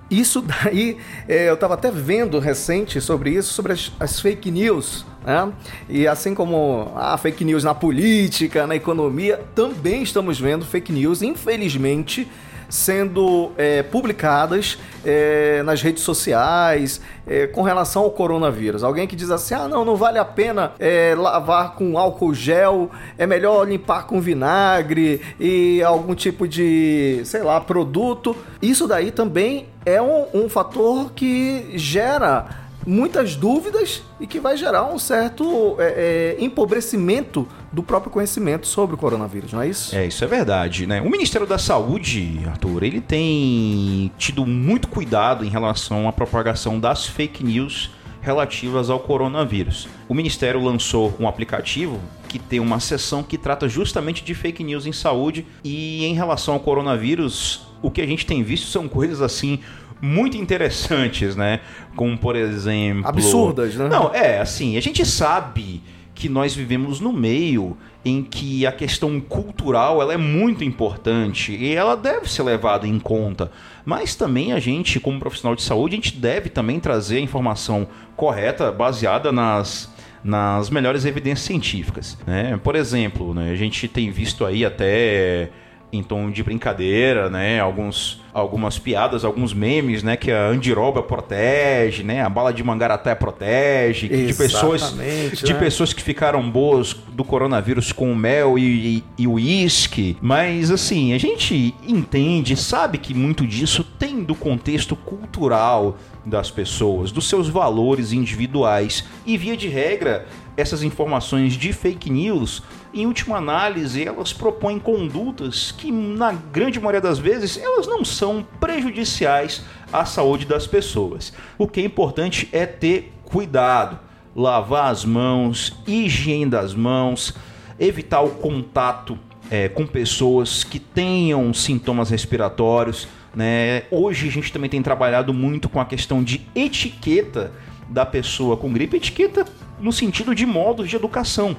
Isso 0.09 0.41
daí, 0.41 0.97
é, 1.27 1.49
eu 1.49 1.55
estava 1.55 1.75
até 1.75 1.91
vendo 1.91 2.39
recente 2.39 3.01
sobre 3.01 3.31
isso, 3.31 3.53
sobre 3.53 3.73
as, 3.73 3.91
as, 3.99 4.21
fake 4.21 4.53
news, 4.53 5.05
Né? 5.25 5.53
E 5.89 6.07
assim 6.07 6.33
como 6.33 6.93
a 6.95 7.19
fake 7.19 7.45
news 7.45 7.65
na 7.65 7.75
política, 7.75 8.69
na 8.69 8.77
economia, 8.77 9.41
também 9.53 10.03
estamos 10.03 10.39
vendo 10.39 10.65
fake 10.65 10.93
news, 10.93 11.23
infelizmente, 11.23 12.29
sendo 12.71 13.51
é, 13.59 13.83
publicadas 13.83 14.79
é, 15.05 15.63
nas 15.65 15.83
redes 15.83 16.03
sociais 16.03 17.01
é, 17.27 17.47
com 17.49 17.63
relação 17.63 18.03
ao 18.03 18.11
coronavírus. 18.11 18.83
Alguém 18.83 19.07
que 19.07 19.17
diz 19.17 19.31
assim: 19.31 19.55
ah, 19.55 19.69
não, 19.69 19.85
não 19.85 19.97
vale 19.97 20.19
a 20.19 20.25
pena 20.25 20.73
é, 20.79 21.15
lavar 21.15 21.75
com 21.75 21.99
álcool 21.99 22.33
gel, 22.33 22.91
é 23.19 23.27
melhor 23.27 23.69
limpar 23.69 24.07
com 24.07 24.21
vinagre 24.21 25.21
e 25.39 25.83
algum 25.83 26.15
tipo 26.15 26.47
de, 26.47 27.21
sei 27.25 27.43
lá, 27.43 27.61
produto. 27.61 28.37
Isso 28.63 28.87
daí 28.87 29.11
também 29.11 29.67
é 29.85 30.01
um, 30.01 30.27
um 30.33 30.49
fator 30.49 31.13
que 31.13 31.73
gera 31.75 32.70
muitas 32.87 33.37
dúvidas 33.37 34.03
e 34.19 34.27
que 34.27 34.41
vai 34.41 34.57
gerar 34.57 34.85
um 34.85 34.99
certo 34.99 35.77
é, 35.79 36.37
é, 36.39 36.45
empobrecimento 36.45 37.47
do 37.73 37.83
próprio 37.83 38.11
conhecimento 38.11 38.67
sobre 38.67 38.95
o 38.95 38.99
coronavírus, 38.99 39.53
não 39.53 39.63
é 39.63 39.69
isso? 39.69 39.95
É, 39.95 40.07
isso 40.07 40.25
é 40.25 40.27
verdade, 40.27 40.87
né? 40.87 41.01
O 41.01 41.11
Ministério 41.11 41.47
da 41.47 41.59
Saúde, 41.59 42.41
Arthur, 42.47 42.83
ele 42.83 43.01
tem 43.01 44.11
tido 44.19 44.47
muito 44.47 44.89
cuidado 44.89 45.45
em 45.45 45.49
relação 45.49 46.09
à 46.09 46.13
propagação 46.13 46.81
das 46.81 47.07
fake 47.07 47.45
news 47.45 47.91
relativas 48.21 48.91
ao 48.91 49.01
coronavírus. 49.01 49.89
O 50.09 50.15
Ministério 50.15 50.63
lançou 50.63 51.15
um 51.19 51.27
aplicativo 51.27 51.99
que 52.29 52.39
tem 52.39 52.61
uma 52.61 52.79
seção 52.79 53.23
que 53.23 53.39
trata 53.39 53.69
justamente 53.69 54.23
de 54.23 54.35
fake 54.35 54.63
news 54.63 54.87
em 54.87 54.93
saúde 54.93 55.47
e 55.65 56.05
em 56.05 56.15
relação 56.15 56.55
ao 56.55 56.61
coronavírus, 56.61 57.67
o 57.83 57.91
que 57.91 58.01
a 58.01 58.07
gente 58.07 58.27
tem 58.27 58.43
visto 58.43 58.67
são 58.67 58.87
coisas 58.87 59.23
assim 59.23 59.61
muito 60.01 60.37
interessantes, 60.37 61.37
né? 61.37 61.61
Como, 61.95 62.17
por 62.17 62.37
exemplo. 62.37 63.07
Absurdas, 63.07 63.75
né? 63.75 63.89
Não, 63.89 64.15
é, 64.15 64.41
assim, 64.41 64.77
a 64.77 64.81
gente 64.81 65.05
sabe 65.05 65.83
que 66.15 66.29
nós 66.29 66.55
vivemos 66.55 67.01
no 67.01 67.13
meio 67.13 67.77
em 68.05 68.23
que 68.23 68.67
a 68.67 68.73
questão 68.73 69.21
cultural 69.21 70.01
ela 70.01 70.13
é 70.13 70.17
muito 70.17 70.65
importante 70.65 71.53
e 71.53 71.75
ela 71.75 71.97
deve 71.97 72.31
ser 72.31 72.43
levada 72.43 72.87
em 72.87 72.99
conta. 72.99 73.51
Mas 73.85 74.15
também 74.15 74.53
a 74.53 74.59
gente, 74.59 75.01
como 75.01 75.19
profissional 75.19 75.55
de 75.55 75.63
saúde, 75.63 75.95
a 75.95 75.97
gente 75.97 76.17
deve 76.17 76.49
também 76.49 76.79
trazer 76.79 77.17
a 77.17 77.21
informação 77.21 77.89
correta, 78.17 78.71
baseada 78.71 79.33
nas, 79.33 79.91
nas 80.23 80.69
melhores 80.71 81.05
evidências 81.05 81.47
científicas. 81.47 82.19
Né? 82.27 82.59
Por 82.63 82.77
exemplo, 82.77 83.35
né, 83.35 83.51
a 83.51 83.57
gente 83.57 83.89
tem 83.89 84.11
visto 84.11 84.45
aí 84.45 84.65
até 84.65 85.51
em 85.93 86.03
tom 86.03 86.31
de 86.31 86.43
brincadeira, 86.43 87.29
né? 87.29 87.61
Alguns, 87.61 88.21
algumas 88.33 88.79
piadas, 88.79 89.25
alguns 89.25 89.53
memes, 89.53 90.03
né? 90.03 90.17
Que 90.17 90.31
a 90.31 90.47
andiroba 90.49 91.03
protege, 91.03 92.03
né? 92.03 92.23
A 92.23 92.29
bala 92.29 92.53
de 92.53 92.63
mangaratá 92.63 93.15
protege. 93.17 94.09
de 94.09 94.35
pessoas, 94.35 94.93
de 94.93 95.53
né? 95.53 95.59
pessoas 95.59 95.93
que 95.93 96.03
ficaram 96.03 96.49
boas 96.49 96.95
do 97.13 97.25
coronavírus 97.25 97.93
com 97.93 98.15
mel 98.15 98.57
e 98.59 99.03
uísque. 99.27 100.17
Mas, 100.21 100.71
assim, 100.71 101.13
a 101.13 101.19
gente 101.19 101.75
entende, 101.87 102.57
sabe 102.57 102.99
que 102.99 103.13
muito 103.13 103.47
disso 103.47 103.85
tem 103.85 104.23
do 104.23 104.35
contexto 104.35 104.95
cultural 104.95 105.97
das 106.25 106.51
pessoas, 106.51 107.11
dos 107.11 107.29
seus 107.29 107.49
valores 107.49 108.13
individuais. 108.13 109.05
E, 109.27 109.37
via 109.37 109.57
de 109.57 109.69
regra, 109.69 110.27
essas 110.57 110.83
informações 110.83 111.55
de 111.55 111.73
fake 111.73 112.11
news 112.11 112.63
em 112.93 113.07
última 113.07 113.37
análise, 113.37 114.05
elas 114.05 114.33
propõem 114.33 114.79
condutas 114.79 115.73
que, 115.73 115.93
na 115.93 116.33
grande 116.33 116.81
maioria 116.81 117.01
das 117.01 117.19
vezes, 117.19 117.57
elas 117.57 117.87
não 117.87 118.05
são 118.05 118.47
prejudiciais 118.59 119.65
à 119.93 120.05
saúde 120.05 120.45
das 120.45 120.67
pessoas. 120.67 121.33
O 121.57 121.69
que 121.69 121.81
é 121.81 121.85
importante 121.85 122.49
é 122.53 122.67
ter 122.67 123.13
cuidado, 123.25 123.99
lavar 124.35 124.91
as 124.91 125.05
mãos, 125.05 125.73
higiene 125.87 126.51
das 126.51 126.75
mãos, 126.75 127.35
evitar 127.79 128.23
o 128.23 128.31
contato 128.31 129.19
é, 129.51 129.69
com 129.69 129.87
pessoas 129.87 130.65
que 130.65 130.79
tenham 130.79 131.53
sintomas 131.55 132.11
respiratórios. 132.11 133.09
Né? 133.35 133.85
Hoje 133.91 134.29
a 134.29 134.31
gente 134.31 134.53
também 134.53 134.69
tem 134.69 134.83
trabalhado 134.83 135.33
muito 135.33 135.69
com 135.69 135.81
a 135.81 135.85
questão 135.85 136.23
de 136.23 136.47
etiqueta 136.55 137.53
da 137.89 138.05
pessoa 138.07 138.57
com 138.57 138.73
gripe, 138.73 138.97
etiqueta 138.97 139.45
no 139.81 139.93
sentido 139.93 140.35
de 140.35 140.47
modos 140.47 140.89
de 140.89 140.97
educação. 140.97 141.57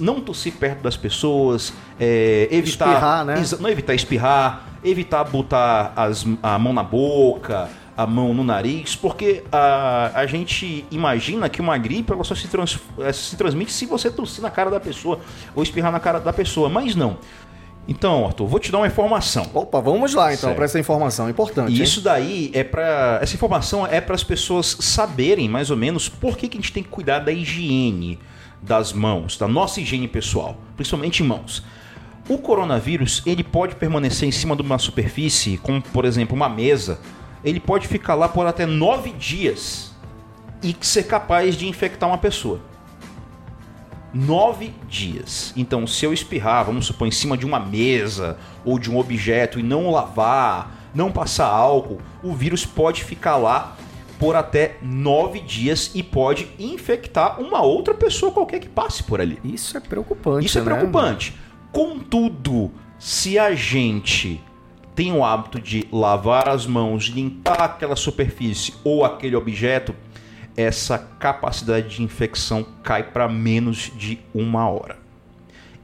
Não 0.00 0.20
tossir 0.20 0.54
perto 0.54 0.82
das 0.82 0.96
pessoas, 0.96 1.72
é, 2.00 2.48
evitar. 2.50 2.88
Espirrar, 2.88 3.24
né? 3.24 3.42
Não 3.60 3.68
evitar 3.68 3.94
espirrar, 3.94 4.64
evitar 4.82 5.24
botar 5.24 5.92
as, 5.94 6.26
a 6.42 6.58
mão 6.58 6.72
na 6.72 6.82
boca, 6.82 7.68
a 7.98 8.06
mão 8.06 8.32
no 8.32 8.44
nariz, 8.44 8.94
porque 8.94 9.42
a, 9.50 10.12
a 10.14 10.24
gente 10.24 10.86
imagina 10.88 11.48
que 11.48 11.60
uma 11.60 11.76
gripe 11.76 12.12
ela 12.12 12.22
só 12.22 12.32
se, 12.32 12.46
trans, 12.46 12.78
se 13.12 13.36
transmite 13.36 13.72
se 13.72 13.86
você 13.86 14.08
tossir 14.08 14.40
na 14.40 14.50
cara 14.50 14.70
da 14.70 14.78
pessoa 14.78 15.18
ou 15.52 15.64
espirrar 15.64 15.90
na 15.90 15.98
cara 15.98 16.20
da 16.20 16.32
pessoa, 16.32 16.68
mas 16.68 16.94
não. 16.94 17.18
Então, 17.88 18.26
Arthur, 18.26 18.46
vou 18.46 18.60
te 18.60 18.70
dar 18.70 18.78
uma 18.78 18.86
informação. 18.86 19.50
Opa, 19.54 19.80
vamos 19.80 20.12
lá 20.12 20.34
então 20.34 20.54
para 20.54 20.66
essa 20.66 20.78
informação 20.78 21.30
importante. 21.30 21.72
E 21.72 21.82
isso 21.82 22.02
daí 22.02 22.50
é 22.52 22.62
para 22.62 23.18
essa 23.22 23.34
informação 23.34 23.86
é 23.86 23.98
para 23.98 24.14
as 24.14 24.22
pessoas 24.22 24.76
saberem 24.80 25.48
mais 25.48 25.70
ou 25.70 25.76
menos 25.76 26.06
por 26.06 26.36
que, 26.36 26.48
que 26.48 26.58
a 26.58 26.60
gente 26.60 26.70
tem 26.70 26.82
que 26.82 26.90
cuidar 26.90 27.20
da 27.20 27.32
higiene 27.32 28.18
das 28.60 28.92
mãos, 28.92 29.38
da 29.38 29.48
nossa 29.48 29.80
higiene 29.80 30.06
pessoal, 30.06 30.58
principalmente 30.76 31.22
mãos. 31.22 31.64
O 32.28 32.36
coronavírus 32.36 33.22
ele 33.24 33.42
pode 33.42 33.74
permanecer 33.76 34.28
em 34.28 34.32
cima 34.32 34.54
de 34.54 34.60
uma 34.60 34.78
superfície, 34.78 35.56
como 35.56 35.80
por 35.80 36.04
exemplo 36.04 36.36
uma 36.36 36.48
mesa, 36.48 37.00
ele 37.42 37.58
pode 37.58 37.88
ficar 37.88 38.14
lá 38.14 38.28
por 38.28 38.46
até 38.46 38.66
nove 38.66 39.12
dias 39.12 39.94
e 40.62 40.76
ser 40.82 41.04
capaz 41.04 41.56
de 41.56 41.66
infectar 41.66 42.06
uma 42.06 42.18
pessoa 42.18 42.60
nove 44.12 44.72
dias. 44.88 45.52
Então, 45.56 45.86
se 45.86 46.04
eu 46.04 46.12
espirrar, 46.12 46.64
vamos 46.64 46.86
supor, 46.86 47.06
em 47.06 47.12
cima 47.12 47.36
de 47.36 47.46
uma 47.46 47.60
mesa 47.60 48.38
ou 48.64 48.78
de 48.78 48.90
um 48.90 48.98
objeto 48.98 49.58
e 49.58 49.62
não 49.62 49.90
lavar, 49.90 50.90
não 50.94 51.10
passar 51.10 51.46
álcool, 51.46 52.00
o 52.22 52.32
vírus 52.32 52.64
pode 52.64 53.04
ficar 53.04 53.36
lá 53.36 53.76
por 54.18 54.34
até 54.34 54.76
nove 54.82 55.40
dias 55.40 55.92
e 55.94 56.02
pode 56.02 56.48
infectar 56.58 57.40
uma 57.40 57.62
outra 57.62 57.94
pessoa 57.94 58.32
qualquer 58.32 58.58
que 58.58 58.68
passe 58.68 59.02
por 59.02 59.20
ali. 59.20 59.38
Isso 59.44 59.76
é 59.76 59.80
preocupante. 59.80 60.46
Isso 60.46 60.58
é 60.58 60.62
né? 60.62 60.64
preocupante. 60.64 61.34
Contudo, 61.70 62.72
se 62.98 63.38
a 63.38 63.54
gente 63.54 64.42
tem 64.94 65.12
o 65.12 65.24
hábito 65.24 65.60
de 65.60 65.86
lavar 65.92 66.48
as 66.48 66.66
mãos, 66.66 67.04
limpar 67.04 67.62
aquela 67.62 67.94
superfície 67.94 68.74
ou 68.82 69.04
aquele 69.04 69.36
objeto, 69.36 69.94
essa 70.58 70.98
capacidade 70.98 71.88
de 71.88 72.02
infecção 72.02 72.66
cai 72.82 73.04
para 73.04 73.28
menos 73.28 73.92
de 73.96 74.18
uma 74.34 74.68
hora. 74.68 74.98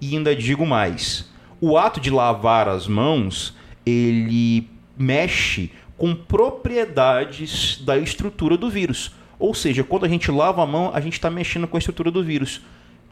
E 0.01 0.17
ainda 0.17 0.35
digo 0.35 0.67
mais: 0.67 1.31
o 1.61 1.79
ato 1.79 2.01
de 2.01 2.11
lavar 2.11 2.69
as 2.69 2.89
mãos 2.89 3.57
ele 3.87 4.69
mexe 4.99 5.71
com 5.97 6.13
propriedades 6.13 7.81
da 7.85 7.97
estrutura 7.97 8.57
do 8.57 8.69
vírus. 8.69 9.15
Ou 9.39 9.55
seja, 9.55 9.85
quando 9.85 10.07
a 10.07 10.09
gente 10.09 10.29
lava 10.31 10.63
a 10.63 10.67
mão, 10.67 10.91
a 10.93 11.01
gente 11.01 11.13
está 11.13 11.31
mexendo 11.31 11.69
com 11.69 11.77
a 11.77 11.79
estrutura 11.79 12.11
do 12.11 12.25
vírus. 12.25 12.61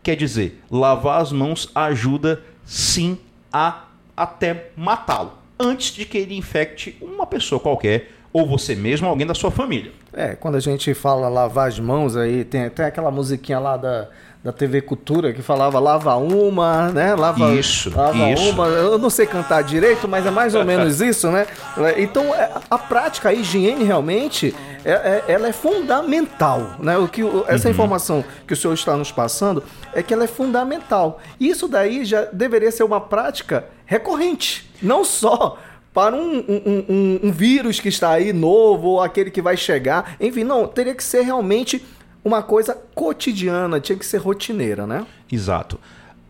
Quer 0.03 0.16
dizer, 0.16 0.61
lavar 0.68 1.20
as 1.20 1.31
mãos 1.31 1.70
ajuda 1.75 2.42
sim 2.64 3.18
a 3.53 3.85
até 4.16 4.70
matá-lo 4.77 5.38
antes 5.59 5.94
de 5.94 6.05
que 6.05 6.18
ele 6.18 6.37
infecte 6.37 6.96
uma 7.01 7.25
pessoa 7.25 7.61
qualquer 7.61 8.11
ou 8.33 8.47
você 8.47 8.75
mesmo, 8.75 9.07
ou 9.07 9.11
alguém 9.11 9.27
da 9.27 9.35
sua 9.35 9.51
família. 9.51 9.92
É, 10.12 10.35
quando 10.35 10.57
a 10.57 10.61
gente 10.61 10.92
fala 10.95 11.29
lavar 11.29 11.68
as 11.68 11.79
mãos 11.79 12.16
aí, 12.16 12.45
tem 12.45 12.64
até 12.64 12.87
aquela 12.87 13.11
musiquinha 13.11 13.59
lá 13.59 13.77
da, 13.77 14.09
da 14.42 14.53
TV 14.53 14.81
Cultura 14.83 15.33
que 15.33 15.40
falava 15.40 15.79
lava 15.79 16.16
uma, 16.16 16.88
né? 16.90 17.14
Lava, 17.14 17.55
isso, 17.55 17.95
lava 17.95 18.31
isso. 18.31 18.51
uma. 18.51 18.66
Eu 18.66 18.99
não 18.99 19.09
sei 19.09 19.27
cantar 19.27 19.62
direito, 19.62 20.09
mas 20.09 20.27
é 20.27 20.31
mais 20.31 20.55
ou 20.55 20.64
menos 20.64 21.01
isso, 21.03 21.31
né? 21.31 21.47
Então, 21.97 22.35
é, 22.35 22.51
a 22.68 22.79
prática, 22.79 23.29
a 23.29 23.35
higiene 23.35 23.85
realmente, 23.85 24.55
é, 24.85 24.90
é, 24.92 25.25
ela 25.29 25.49
é 25.49 25.53
fundamental, 25.53 26.77
né? 26.81 26.99
O 26.99 27.07
que, 27.07 27.23
essa 27.47 27.68
uhum. 27.68 27.75
informação 27.75 28.25
que 28.47 28.53
o 28.53 28.57
senhor 28.57 28.75
está 28.75 28.97
nos 28.97 29.12
passando 29.12 29.62
é 29.95 30.03
que 30.03 30.12
ela 30.12 30.25
é 30.25 30.29
fundamental. 30.29 31.21
Isso 31.38 31.68
daí 31.68 32.05
já 32.05 32.25
deveria 32.25 32.71
ser 32.73 32.83
uma 32.83 33.01
prática 33.01 33.66
recorrente, 33.87 34.68
não 34.83 35.05
só 35.05 35.59
para 35.92 36.16
um, 36.16 36.38
um, 36.38 36.85
um, 36.88 37.20
um, 37.24 37.33
vírus 37.33 37.78
que 37.78 37.88
está 37.88 38.11
aí 38.11 38.33
novo 38.33 38.88
ou 38.88 39.00
aquele 39.00 39.31
que 39.31 39.42
vai 39.42 39.57
chegar. 39.57 40.16
Enfim, 40.20 40.44
não, 40.44 40.66
teria 40.66 40.94
que 40.94 41.05
ser 41.05 41.22
realmente 41.22 41.85
uma 42.24 42.42
coisa 42.42 42.76
cotidiana, 42.94 43.81
tinha 43.81 43.98
que 43.98 44.07
ser 44.07 44.18
rotineira, 44.18 44.87
né? 44.87 45.07
Exato. 45.31 45.78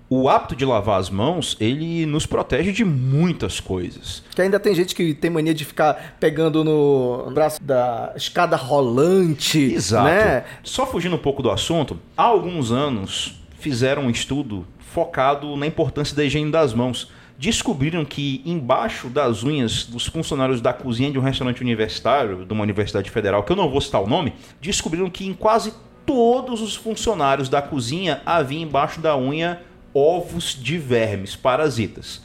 O 0.09 0.29
hábito 0.29 0.55
de 0.55 0.64
lavar 0.64 1.01
as 1.01 1.09
mãos, 1.09 1.57
ele 1.59 2.05
nos 2.05 2.27
protege 2.27 2.70
de 2.70 2.85
muitas 2.85 3.61
coisas. 3.61 4.22
Que 4.35 4.42
ainda 4.42 4.61
tem 4.61 4.75
gente 4.75 4.94
que 4.94 5.14
tem 5.14 5.31
mania 5.31 5.55
de 5.55 5.64
ficar 5.64 6.16
pegando 6.20 6.62
no 6.62 7.31
braço 7.33 7.62
da 7.62 8.12
escada 8.14 8.55
rolante. 8.55 9.59
Exato. 9.59 10.05
Né? 10.05 10.44
Só 10.62 10.85
fugindo 10.85 11.16
um 11.16 11.18
pouco 11.18 11.42
do 11.42 11.51
assunto, 11.51 11.98
há 12.14 12.25
alguns 12.25 12.70
anos 12.70 13.40
fizeram 13.59 14.03
um 14.03 14.11
estudo 14.11 14.66
focado 14.79 15.57
na 15.57 15.66
importância 15.66 16.14
da 16.14 16.22
higiene 16.22 16.51
das 16.51 16.75
mãos 16.75 17.11
descobriram 17.43 18.05
que 18.05 18.41
embaixo 18.47 19.09
das 19.09 19.43
unhas 19.43 19.83
dos 19.83 20.07
funcionários 20.07 20.61
da 20.61 20.73
cozinha 20.73 21.11
de 21.11 21.19
um 21.19 21.23
restaurante 21.23 21.61
universitário, 21.61 22.47
de 22.47 22.53
uma 22.53 22.63
universidade 22.63 23.11
federal, 23.11 23.43
que 23.43 23.51
eu 23.51 23.57
não 23.57 23.69
vou 23.69 23.81
citar 23.81 24.01
o 24.01 24.07
nome, 24.07 24.33
descobriram 24.61 25.11
que 25.11 25.27
em 25.27 25.35
quase 25.35 25.75
todos 26.07 26.63
os 26.63 26.77
funcionários 26.77 27.49
da 27.49 27.61
cozinha 27.61 28.23
haviam 28.25 28.63
embaixo 28.63 29.01
da 29.01 29.19
unha 29.19 29.61
ovos 29.93 30.57
de 30.57 30.79
vermes, 30.79 31.35
parasitas. 31.35 32.23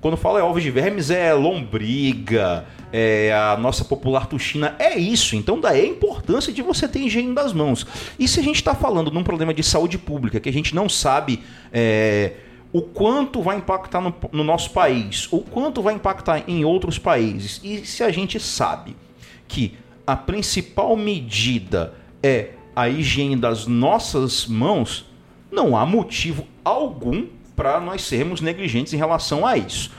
Quando 0.00 0.16
fala 0.16 0.40
é 0.40 0.42
ovos 0.42 0.64
de 0.64 0.70
vermes, 0.72 1.10
é 1.10 1.32
lombriga, 1.32 2.66
é 2.92 3.32
a 3.32 3.56
nossa 3.56 3.84
popular 3.84 4.26
tuxina, 4.26 4.74
é 4.80 4.98
isso. 4.98 5.36
Então 5.36 5.60
daí 5.60 5.82
a 5.82 5.86
importância 5.86 6.52
de 6.52 6.60
você 6.60 6.88
ter 6.88 6.98
higiene 6.98 7.32
das 7.32 7.52
mãos. 7.52 7.86
E 8.18 8.26
se 8.26 8.40
a 8.40 8.42
gente 8.42 8.56
está 8.56 8.74
falando 8.74 9.12
num 9.12 9.22
problema 9.22 9.54
de 9.54 9.62
saúde 9.62 9.96
pública, 9.96 10.40
que 10.40 10.48
a 10.48 10.52
gente 10.52 10.74
não 10.74 10.88
sabe 10.88 11.40
é, 11.72 12.32
o 12.76 12.82
quanto 12.82 13.40
vai 13.40 13.56
impactar 13.56 14.02
no, 14.02 14.14
no 14.30 14.44
nosso 14.44 14.70
país, 14.70 15.32
o 15.32 15.40
quanto 15.40 15.80
vai 15.80 15.94
impactar 15.94 16.44
em 16.46 16.62
outros 16.62 16.98
países, 16.98 17.58
e 17.64 17.86
se 17.86 18.02
a 18.02 18.10
gente 18.10 18.38
sabe 18.38 18.94
que 19.48 19.78
a 20.06 20.14
principal 20.14 20.94
medida 20.94 21.94
é 22.22 22.50
a 22.74 22.86
higiene 22.86 23.34
das 23.34 23.66
nossas 23.66 24.46
mãos, 24.46 25.10
não 25.50 25.74
há 25.74 25.86
motivo 25.86 26.46
algum 26.62 27.28
para 27.56 27.80
nós 27.80 28.02
sermos 28.02 28.42
negligentes 28.42 28.92
em 28.92 28.98
relação 28.98 29.46
a 29.46 29.56
isso. 29.56 29.90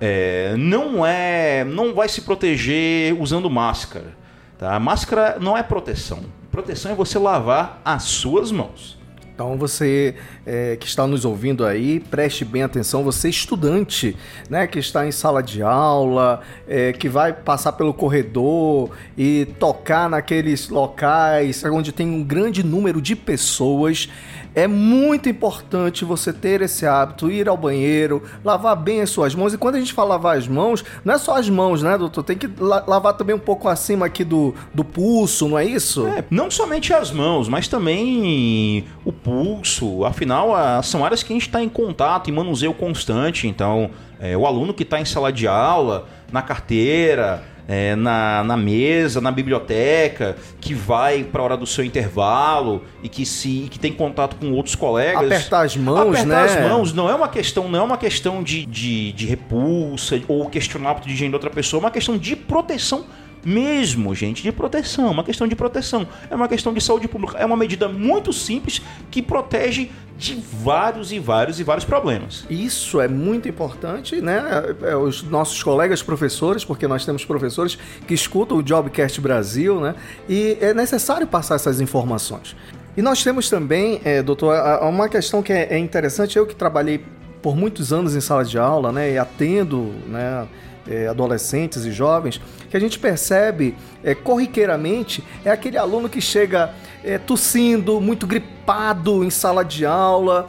É, 0.00 0.54
não 0.56 1.04
é, 1.04 1.64
não 1.64 1.92
vai 1.92 2.08
se 2.08 2.22
proteger 2.22 3.14
usando 3.20 3.50
máscara. 3.50 4.16
Tá? 4.56 4.80
Máscara 4.80 5.36
não 5.38 5.54
é 5.54 5.62
proteção. 5.62 6.20
Proteção 6.50 6.92
é 6.92 6.94
você 6.94 7.18
lavar 7.18 7.82
as 7.84 8.04
suas 8.04 8.50
mãos. 8.50 9.01
Então 9.42 9.58
você 9.58 10.14
é, 10.46 10.76
que 10.76 10.86
está 10.86 11.04
nos 11.04 11.24
ouvindo 11.24 11.66
aí, 11.66 11.98
preste 11.98 12.44
bem 12.44 12.62
atenção, 12.62 13.02
você 13.02 13.28
estudante, 13.28 14.16
né, 14.48 14.68
que 14.68 14.78
está 14.78 15.04
em 15.04 15.10
sala 15.10 15.42
de 15.42 15.64
aula, 15.64 16.42
é, 16.68 16.92
que 16.92 17.08
vai 17.08 17.32
passar 17.32 17.72
pelo 17.72 17.92
corredor 17.92 18.90
e 19.18 19.48
tocar 19.58 20.08
naqueles 20.08 20.68
locais 20.68 21.64
onde 21.64 21.90
tem 21.90 22.06
um 22.06 22.22
grande 22.22 22.62
número 22.62 23.02
de 23.02 23.16
pessoas, 23.16 24.08
é 24.54 24.66
muito 24.66 25.28
importante 25.28 26.04
você 26.04 26.32
ter 26.32 26.60
esse 26.60 26.86
hábito, 26.86 27.30
ir 27.30 27.48
ao 27.48 27.56
banheiro, 27.56 28.22
lavar 28.44 28.76
bem 28.76 29.00
as 29.00 29.10
suas 29.10 29.34
mãos. 29.34 29.54
E 29.54 29.58
quando 29.58 29.76
a 29.76 29.78
gente 29.78 29.92
fala 29.92 30.10
lavar 30.10 30.36
as 30.36 30.46
mãos, 30.46 30.84
não 31.04 31.14
é 31.14 31.18
só 31.18 31.36
as 31.36 31.48
mãos, 31.48 31.82
né, 31.82 31.96
doutor? 31.96 32.22
Tem 32.22 32.36
que 32.36 32.48
lavar 32.58 33.14
também 33.14 33.34
um 33.34 33.38
pouco 33.38 33.68
acima 33.68 34.06
aqui 34.06 34.24
do, 34.24 34.54
do 34.74 34.84
pulso, 34.84 35.48
não 35.48 35.58
é 35.58 35.64
isso? 35.64 36.06
É, 36.06 36.24
não 36.30 36.50
somente 36.50 36.92
as 36.92 37.10
mãos, 37.10 37.48
mas 37.48 37.68
também 37.68 38.84
o 39.04 39.12
pulso. 39.12 40.04
Afinal, 40.04 40.50
são 40.82 41.04
áreas 41.04 41.22
que 41.22 41.32
a 41.32 41.36
gente 41.36 41.46
está 41.46 41.62
em 41.62 41.68
contato, 41.68 42.28
em 42.28 42.32
manuseio 42.32 42.74
constante. 42.74 43.48
Então, 43.48 43.90
é, 44.20 44.36
o 44.36 44.46
aluno 44.46 44.74
que 44.74 44.82
está 44.82 45.00
em 45.00 45.04
sala 45.04 45.32
de 45.32 45.46
aula, 45.48 46.06
na 46.30 46.42
carteira, 46.42 47.42
é, 47.68 47.94
na, 47.94 48.42
na 48.44 48.56
mesa, 48.56 49.20
na 49.20 49.30
biblioteca, 49.30 50.36
que 50.60 50.74
vai 50.74 51.24
para 51.24 51.40
a 51.40 51.44
hora 51.44 51.56
do 51.56 51.66
seu 51.66 51.84
intervalo 51.84 52.82
e 53.02 53.08
que 53.08 53.24
se 53.24 53.68
que 53.70 53.78
tem 53.78 53.92
contato 53.92 54.36
com 54.36 54.52
outros 54.52 54.74
colegas. 54.74 55.24
Apertar 55.24 55.64
as 55.64 55.76
mãos, 55.76 56.16
apertar 56.16 56.26
né? 56.26 56.44
as 56.44 56.68
mãos 56.68 56.92
não 56.92 57.08
é 57.08 57.14
uma 57.14 57.28
questão, 57.28 57.68
não 57.68 57.78
é 57.78 57.82
uma 57.82 57.98
questão 57.98 58.42
de, 58.42 58.66
de, 58.66 59.12
de 59.12 59.26
repulsa 59.26 60.20
ou 60.28 60.48
questionar 60.48 60.96
o 60.96 61.00
de 61.00 61.10
higiene 61.10 61.30
de 61.30 61.36
outra 61.36 61.50
pessoa, 61.50 61.80
é 61.80 61.82
uma 61.84 61.90
questão 61.90 62.16
de 62.16 62.36
proteção 62.36 63.04
mesmo, 63.44 64.14
gente, 64.14 64.42
de 64.42 64.52
proteção, 64.52 65.10
uma 65.10 65.24
questão 65.24 65.46
de 65.46 65.56
proteção, 65.56 66.06
é 66.30 66.34
uma 66.34 66.48
questão 66.48 66.72
de 66.72 66.80
saúde 66.80 67.08
pública, 67.08 67.38
é 67.38 67.44
uma 67.44 67.56
medida 67.56 67.88
muito 67.88 68.32
simples 68.32 68.80
que 69.10 69.20
protege 69.20 69.90
de 70.16 70.40
vários 70.62 71.10
e 71.10 71.18
vários 71.18 71.58
e 71.58 71.64
vários 71.64 71.84
problemas. 71.84 72.44
Isso 72.48 73.00
é 73.00 73.08
muito 73.08 73.48
importante, 73.48 74.20
né? 74.20 74.42
É, 74.82 74.94
os 74.94 75.22
nossos 75.24 75.60
colegas 75.62 76.02
professores, 76.02 76.64
porque 76.64 76.86
nós 76.86 77.04
temos 77.04 77.24
professores 77.24 77.76
que 78.06 78.14
escutam 78.14 78.58
o 78.58 78.62
Jobcast 78.62 79.20
Brasil, 79.20 79.80
né? 79.80 79.94
E 80.28 80.56
é 80.60 80.72
necessário 80.72 81.26
passar 81.26 81.56
essas 81.56 81.80
informações. 81.80 82.54
E 82.96 83.02
nós 83.02 83.24
temos 83.24 83.48
também, 83.48 84.00
é, 84.04 84.22
doutor, 84.22 84.54
uma 84.82 85.08
questão 85.08 85.42
que 85.42 85.52
é, 85.52 85.74
é 85.74 85.78
interessante, 85.78 86.36
eu 86.36 86.46
que 86.46 86.54
trabalhei 86.54 87.02
por 87.40 87.56
muitos 87.56 87.92
anos 87.92 88.14
em 88.14 88.20
sala 88.20 88.44
de 88.44 88.56
aula, 88.56 88.92
né, 88.92 89.12
e 89.12 89.18
atendo, 89.18 89.92
né, 90.06 90.46
é, 90.88 91.06
adolescentes 91.06 91.84
e 91.84 91.92
jovens, 91.92 92.40
que 92.70 92.76
a 92.76 92.80
gente 92.80 92.98
percebe 92.98 93.74
é, 94.02 94.14
corriqueiramente 94.14 95.22
é 95.44 95.50
aquele 95.50 95.78
aluno 95.78 96.08
que 96.08 96.20
chega 96.20 96.74
é, 97.04 97.18
tossindo, 97.18 98.00
muito 98.00 98.26
gripado 98.26 99.24
em 99.24 99.30
sala 99.30 99.64
de 99.64 99.84
aula. 99.84 100.48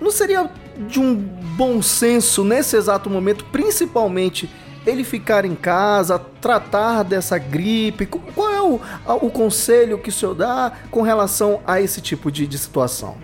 Não 0.00 0.10
seria 0.10 0.50
de 0.88 0.98
um 0.98 1.14
bom 1.14 1.82
senso 1.82 2.42
nesse 2.42 2.76
exato 2.76 3.10
momento, 3.10 3.44
principalmente 3.46 4.48
ele 4.86 5.04
ficar 5.04 5.44
em 5.44 5.54
casa, 5.54 6.18
tratar 6.18 7.02
dessa 7.02 7.36
gripe? 7.36 8.06
Qual 8.06 8.50
é 8.50 8.62
o, 8.62 8.80
o 9.26 9.30
conselho 9.30 9.98
que 9.98 10.08
o 10.08 10.12
senhor 10.12 10.34
dá 10.34 10.72
com 10.90 11.02
relação 11.02 11.60
a 11.66 11.80
esse 11.80 12.00
tipo 12.00 12.30
de, 12.30 12.46
de 12.46 12.58
situação? 12.58 13.16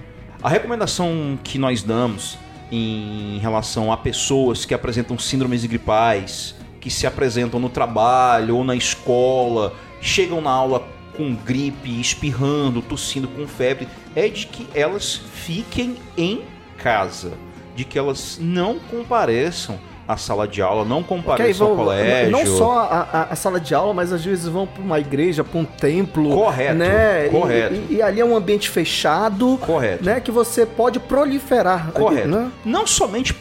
A 0.42 0.48
recomendação 0.48 1.38
que 1.42 1.58
nós 1.58 1.82
damos 1.82 2.38
em 2.70 3.38
relação 3.38 3.92
a 3.92 3.96
pessoas 3.96 4.64
que 4.64 4.74
apresentam 4.74 5.18
síndromes 5.18 5.64
gripais, 5.64 6.54
que 6.80 6.90
se 6.90 7.06
apresentam 7.06 7.58
no 7.60 7.68
trabalho 7.68 8.56
ou 8.56 8.64
na 8.64 8.74
escola, 8.74 9.74
chegam 10.00 10.40
na 10.40 10.50
aula 10.50 10.86
com 11.16 11.34
gripe, 11.34 12.00
espirrando, 12.00 12.82
tossindo 12.82 13.26
com 13.28 13.46
febre, 13.46 13.88
é 14.14 14.28
de 14.28 14.46
que 14.46 14.66
elas 14.74 15.14
fiquem 15.14 15.96
em 16.16 16.42
casa, 16.76 17.32
de 17.74 17.84
que 17.84 17.98
elas 17.98 18.38
não 18.40 18.78
compareçam 18.78 19.78
a 20.08 20.16
sala 20.16 20.46
de 20.46 20.62
aula, 20.62 20.84
não 20.84 21.02
compareçam 21.02 21.68
ao 21.68 21.76
colégio. 21.76 22.30
Não 22.30 22.46
só 22.46 22.78
a, 22.78 23.08
a, 23.12 23.22
a, 23.32 23.36
sala 23.36 23.58
de 23.58 23.74
aula, 23.74 23.92
mas 23.92 24.12
às 24.12 24.24
vezes 24.24 24.46
vão 24.46 24.66
para 24.66 24.82
uma 24.82 25.00
igreja, 25.00 25.42
para 25.42 25.58
um 25.58 25.64
templo. 25.64 26.30
Correto. 26.30 26.74
Né? 26.74 27.28
Correto. 27.28 27.74
E, 27.74 27.94
e, 27.94 27.96
e, 27.96 28.02
ali 28.02 28.20
é 28.20 28.24
um 28.24 28.36
ambiente 28.36 28.70
fechado. 28.70 29.58
Correto. 29.58 30.04
Né? 30.04 30.20
Que 30.20 30.30
você 30.30 30.64
pode 30.64 31.00
proliferar. 31.00 31.90
Correto. 31.92 32.28
Né? 32.28 32.50
Não 32.64 32.86
somente 32.86 33.36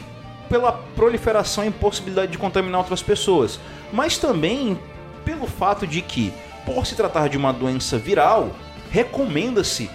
pela 0.48 0.72
proliferação 0.72 1.64
e 1.64 1.70
possibilidade 1.70 2.32
de 2.32 2.38
contaminar 2.38 2.80
outras 2.80 3.02
pessoas, 3.02 3.60
mas 3.92 4.18
também 4.18 4.78
pelo 5.24 5.46
fato 5.46 5.86
de 5.86 6.00
que, 6.00 6.32
por 6.64 6.86
se 6.86 6.94
tratar 6.94 7.28
de 7.28 7.36
uma 7.36 7.52
doença 7.52 7.98
viral, 7.98 8.50
recomenda-se 8.90 9.90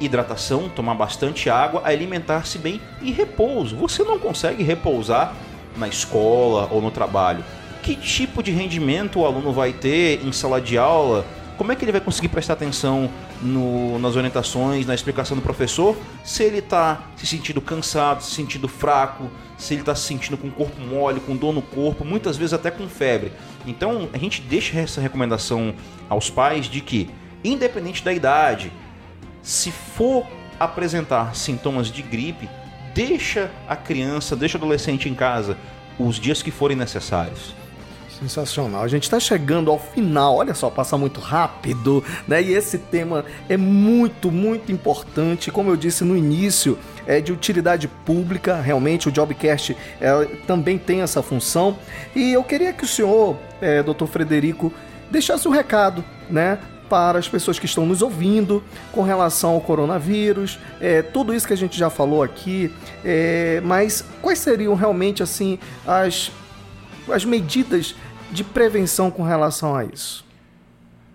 hidratação, 0.00 0.68
tomar 0.68 0.94
bastante 0.94 1.50
água, 1.50 1.82
alimentar-se 1.84 2.58
bem 2.58 2.80
e 3.00 3.10
repouso. 3.10 3.76
Você 3.76 4.04
não 4.04 4.18
consegue 4.18 4.62
repousar 4.62 5.34
na 5.78 5.88
escola 5.88 6.68
ou 6.70 6.82
no 6.82 6.90
trabalho. 6.90 7.44
Que 7.82 7.94
tipo 7.94 8.42
de 8.42 8.50
rendimento 8.50 9.20
o 9.20 9.26
aluno 9.26 9.52
vai 9.52 9.72
ter 9.72 10.24
em 10.24 10.32
sala 10.32 10.60
de 10.60 10.76
aula? 10.76 11.24
Como 11.56 11.72
é 11.72 11.76
que 11.76 11.84
ele 11.84 11.92
vai 11.92 12.00
conseguir 12.00 12.28
prestar 12.28 12.52
atenção 12.52 13.10
no, 13.42 13.98
nas 13.98 14.14
orientações, 14.14 14.86
na 14.86 14.94
explicação 14.94 15.36
do 15.36 15.42
professor, 15.42 15.96
se 16.24 16.44
ele 16.44 16.58
está 16.58 17.02
se 17.16 17.26
sentindo 17.26 17.60
cansado, 17.60 18.22
se 18.22 18.30
sentindo 18.32 18.68
fraco, 18.68 19.30
se 19.56 19.74
ele 19.74 19.82
está 19.82 19.94
se 19.94 20.02
sentindo 20.02 20.36
com 20.36 20.48
o 20.48 20.52
corpo 20.52 20.80
mole, 20.80 21.20
com 21.20 21.34
dor 21.36 21.52
no 21.52 21.62
corpo, 21.62 22.04
muitas 22.04 22.36
vezes 22.36 22.52
até 22.52 22.70
com 22.70 22.88
febre. 22.88 23.32
Então 23.66 24.08
a 24.12 24.18
gente 24.18 24.40
deixa 24.40 24.78
essa 24.78 25.00
recomendação 25.00 25.74
aos 26.08 26.30
pais 26.30 26.66
de 26.66 26.80
que, 26.80 27.10
independente 27.42 28.04
da 28.04 28.12
idade, 28.12 28.72
se 29.42 29.72
for 29.72 30.26
apresentar 30.60 31.34
sintomas 31.34 31.88
de 31.90 32.02
gripe, 32.02 32.48
deixa 32.98 33.48
a 33.68 33.76
criança, 33.76 34.34
deixa 34.34 34.58
o 34.58 34.60
adolescente 34.60 35.08
em 35.08 35.14
casa 35.14 35.56
os 35.96 36.16
dias 36.16 36.42
que 36.42 36.50
forem 36.50 36.76
necessários. 36.76 37.54
Sensacional. 38.18 38.82
A 38.82 38.88
gente 38.88 39.04
está 39.04 39.20
chegando 39.20 39.70
ao 39.70 39.78
final. 39.78 40.38
Olha 40.38 40.52
só, 40.52 40.68
passa 40.68 40.98
muito 40.98 41.20
rápido, 41.20 42.02
né? 42.26 42.42
E 42.42 42.52
esse 42.52 42.76
tema 42.76 43.24
é 43.48 43.56
muito, 43.56 44.32
muito 44.32 44.72
importante. 44.72 45.52
Como 45.52 45.70
eu 45.70 45.76
disse 45.76 46.02
no 46.02 46.16
início, 46.16 46.76
é 47.06 47.20
de 47.20 47.32
utilidade 47.32 47.86
pública. 47.86 48.60
Realmente, 48.60 49.08
o 49.08 49.12
Jobcast 49.12 49.76
é, 50.00 50.24
também 50.48 50.76
tem 50.76 51.00
essa 51.00 51.22
função. 51.22 51.78
E 52.16 52.32
eu 52.32 52.42
queria 52.42 52.72
que 52.72 52.82
o 52.82 52.88
senhor, 52.88 53.36
é, 53.60 53.80
Dr. 53.80 54.06
Frederico, 54.06 54.72
deixasse 55.08 55.46
um 55.46 55.52
recado, 55.52 56.04
né? 56.28 56.58
Para 56.88 57.18
as 57.18 57.28
pessoas 57.28 57.58
que 57.58 57.66
estão 57.66 57.84
nos 57.86 58.02
ouvindo 58.02 58.62
com 58.92 59.02
relação 59.02 59.50
ao 59.50 59.60
coronavírus, 59.60 60.58
é, 60.80 61.02
tudo 61.02 61.34
isso 61.34 61.46
que 61.46 61.52
a 61.52 61.56
gente 61.56 61.78
já 61.78 61.90
falou 61.90 62.22
aqui, 62.22 62.72
é, 63.04 63.60
mas 63.64 64.04
quais 64.22 64.38
seriam 64.38 64.74
realmente 64.74 65.22
assim 65.22 65.58
as, 65.86 66.30
as 67.10 67.24
medidas 67.24 67.94
de 68.30 68.44
prevenção 68.44 69.10
com 69.10 69.22
relação 69.22 69.74
a 69.74 69.84
isso? 69.84 70.24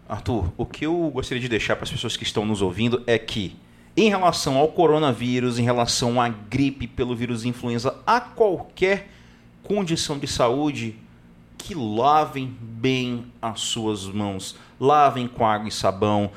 Arthur, 0.08 0.52
o 0.58 0.66
que 0.66 0.86
eu 0.86 1.10
gostaria 1.14 1.42
de 1.42 1.50
deixar 1.50 1.76
para 1.76 1.86
as 1.86 1.92
pessoas 1.92 2.16
que 2.16 2.24
estão 2.24 2.46
nos 2.46 2.62
ouvindo 2.62 3.02
é 3.08 3.18
que, 3.18 3.56
em 3.96 4.10
relação 4.10 4.58
ao 4.58 4.68
coronavírus, 4.68 5.58
em 5.58 5.64
relação 5.64 6.22
à 6.22 6.30
gripe 6.30 6.88
pelo 6.88 7.16
vírus 7.16 7.46
influenza, 7.46 7.96
a 8.06 8.20
qualquer 8.20 9.10
condição 9.64 10.20
de 10.20 10.28
saúde, 10.28 10.96
que 11.64 11.74
lavem 11.74 12.54
bem 12.60 13.26
as 13.42 13.62
suas 13.62 14.06
mãos, 14.06 14.58
lavem 14.78 15.30
com 15.30 15.48
água 15.48 15.70
e 15.70 15.72
sabão, 15.72 16.30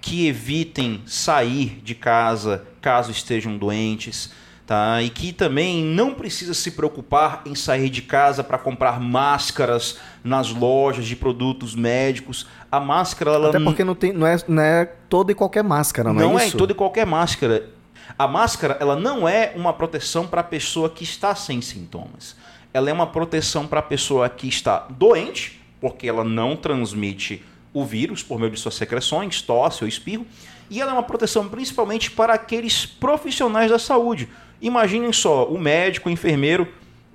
que 0.00 0.26
evitem 0.26 1.02
sair 1.04 1.82
de 1.84 1.94
casa 1.94 2.64
caso 2.80 3.10
estejam 3.10 3.58
doentes, 3.58 4.32
tá? 4.66 5.02
E 5.02 5.10
que 5.10 5.34
também 5.34 5.84
não 5.84 6.14
precisa 6.14 6.54
se 6.54 6.70
preocupar 6.70 7.42
em 7.44 7.54
sair 7.54 7.90
de 7.90 8.00
casa 8.00 8.42
para 8.42 8.56
comprar 8.56 8.98
máscaras 8.98 9.98
nas 10.24 10.50
lojas 10.50 11.04
de 11.04 11.14
produtos 11.14 11.74
médicos. 11.74 12.46
A 12.72 12.80
máscara 12.80 13.32
ela 13.32 13.48
Até 13.50 13.60
porque 13.60 13.84
não, 13.84 13.94
tem, 13.94 14.14
não, 14.14 14.26
é, 14.26 14.38
não 14.48 14.62
é 14.62 14.86
toda 15.10 15.30
e 15.30 15.34
qualquer 15.34 15.62
máscara, 15.62 16.10
não, 16.10 16.22
não 16.22 16.38
é 16.38 16.46
isso? 16.46 16.56
Não 16.56 16.56
é 16.56 16.58
toda 16.58 16.72
e 16.72 16.74
qualquer 16.74 17.04
máscara. 17.04 17.68
A 18.18 18.26
máscara 18.26 18.78
ela 18.80 18.96
não 18.96 19.28
é 19.28 19.52
uma 19.54 19.74
proteção 19.74 20.26
para 20.26 20.40
a 20.40 20.44
pessoa 20.44 20.88
que 20.88 21.04
está 21.04 21.34
sem 21.34 21.60
sintomas. 21.60 22.34
Ela 22.72 22.90
é 22.90 22.92
uma 22.92 23.06
proteção 23.06 23.66
para 23.66 23.80
a 23.80 23.82
pessoa 23.82 24.28
que 24.28 24.48
está 24.48 24.86
doente, 24.90 25.60
porque 25.80 26.08
ela 26.08 26.24
não 26.24 26.56
transmite 26.56 27.44
o 27.72 27.84
vírus 27.84 28.22
por 28.22 28.38
meio 28.38 28.52
de 28.52 28.60
suas 28.60 28.74
secreções, 28.74 29.42
tosse 29.42 29.84
ou 29.84 29.88
espirro. 29.88 30.26
E 30.68 30.80
ela 30.80 30.90
é 30.90 30.94
uma 30.94 31.02
proteção 31.02 31.48
principalmente 31.48 32.10
para 32.10 32.34
aqueles 32.34 32.86
profissionais 32.86 33.70
da 33.70 33.78
saúde, 33.78 34.28
Imaginem 34.60 35.12
só, 35.12 35.46
o 35.46 35.58
médico, 35.58 36.08
o 36.08 36.12
enfermeiro 36.12 36.68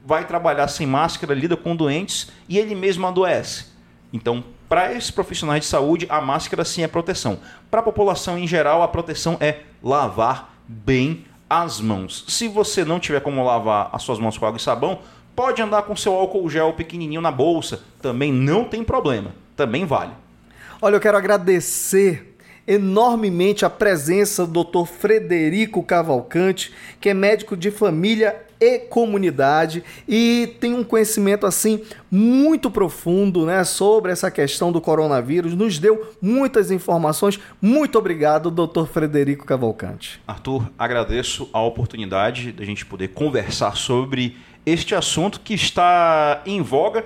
vai 0.03 0.25
trabalhar 0.25 0.67
sem 0.67 0.87
máscara, 0.87 1.33
lida 1.33 1.55
com 1.55 1.75
doentes 1.75 2.31
e 2.49 2.57
ele 2.57 2.73
mesmo 2.73 3.05
adoece. 3.05 3.67
Então, 4.11 4.43
para 4.67 4.93
esses 4.93 5.11
profissionais 5.11 5.61
de 5.61 5.67
saúde, 5.67 6.07
a 6.09 6.19
máscara 6.19 6.65
sim 6.65 6.81
é 6.81 6.87
proteção. 6.87 7.39
Para 7.69 7.81
a 7.81 7.83
população 7.83 8.37
em 8.37 8.47
geral, 8.47 8.81
a 8.81 8.87
proteção 8.87 9.37
é 9.39 9.59
lavar 9.83 10.55
bem 10.67 11.25
as 11.47 11.79
mãos. 11.79 12.25
Se 12.27 12.47
você 12.47 12.83
não 12.83 12.99
tiver 12.99 13.21
como 13.21 13.43
lavar 13.43 13.89
as 13.93 14.01
suas 14.01 14.17
mãos 14.17 14.37
com 14.37 14.45
água 14.47 14.57
e 14.57 14.61
sabão, 14.61 14.99
pode 15.35 15.61
andar 15.61 15.83
com 15.83 15.95
seu 15.95 16.13
álcool 16.13 16.49
gel 16.49 16.73
pequenininho 16.73 17.21
na 17.21 17.31
bolsa, 17.31 17.81
também 18.01 18.31
não 18.31 18.63
tem 18.65 18.83
problema, 18.83 19.31
também 19.55 19.85
vale. 19.85 20.11
Olha, 20.81 20.95
eu 20.95 20.99
quero 20.99 21.17
agradecer 21.17 22.35
enormemente 22.67 23.65
a 23.65 23.69
presença 23.69 24.45
do 24.45 24.63
Dr. 24.63 24.85
Frederico 24.85 25.83
Cavalcante, 25.83 26.73
que 26.99 27.09
é 27.09 27.13
médico 27.13 27.55
de 27.55 27.69
família 27.69 28.41
e 28.59 28.79
comunidade 28.79 29.83
e 30.07 30.55
tem 30.59 30.73
um 30.73 30.83
conhecimento 30.83 31.45
assim 31.45 31.81
muito 32.09 32.71
profundo, 32.71 33.45
né, 33.45 33.63
sobre 33.63 34.11
essa 34.11 34.31
questão 34.31 34.71
do 34.71 34.79
coronavírus. 34.79 35.53
Nos 35.53 35.77
deu 35.77 36.13
muitas 36.21 36.71
informações. 36.71 37.39
Muito 37.61 37.97
obrigado, 37.97 38.49
Dr. 38.49 38.85
Frederico 38.85 39.45
Cavalcante. 39.45 40.21
Arthur, 40.25 40.69
agradeço 40.79 41.49
a 41.51 41.61
oportunidade 41.61 42.51
da 42.51 42.63
gente 42.63 42.85
poder 42.85 43.09
conversar 43.09 43.75
sobre 43.75 44.37
este 44.65 44.95
assunto 44.95 45.39
que 45.39 45.53
está 45.53 46.41
em 46.45 46.61
voga 46.61 47.05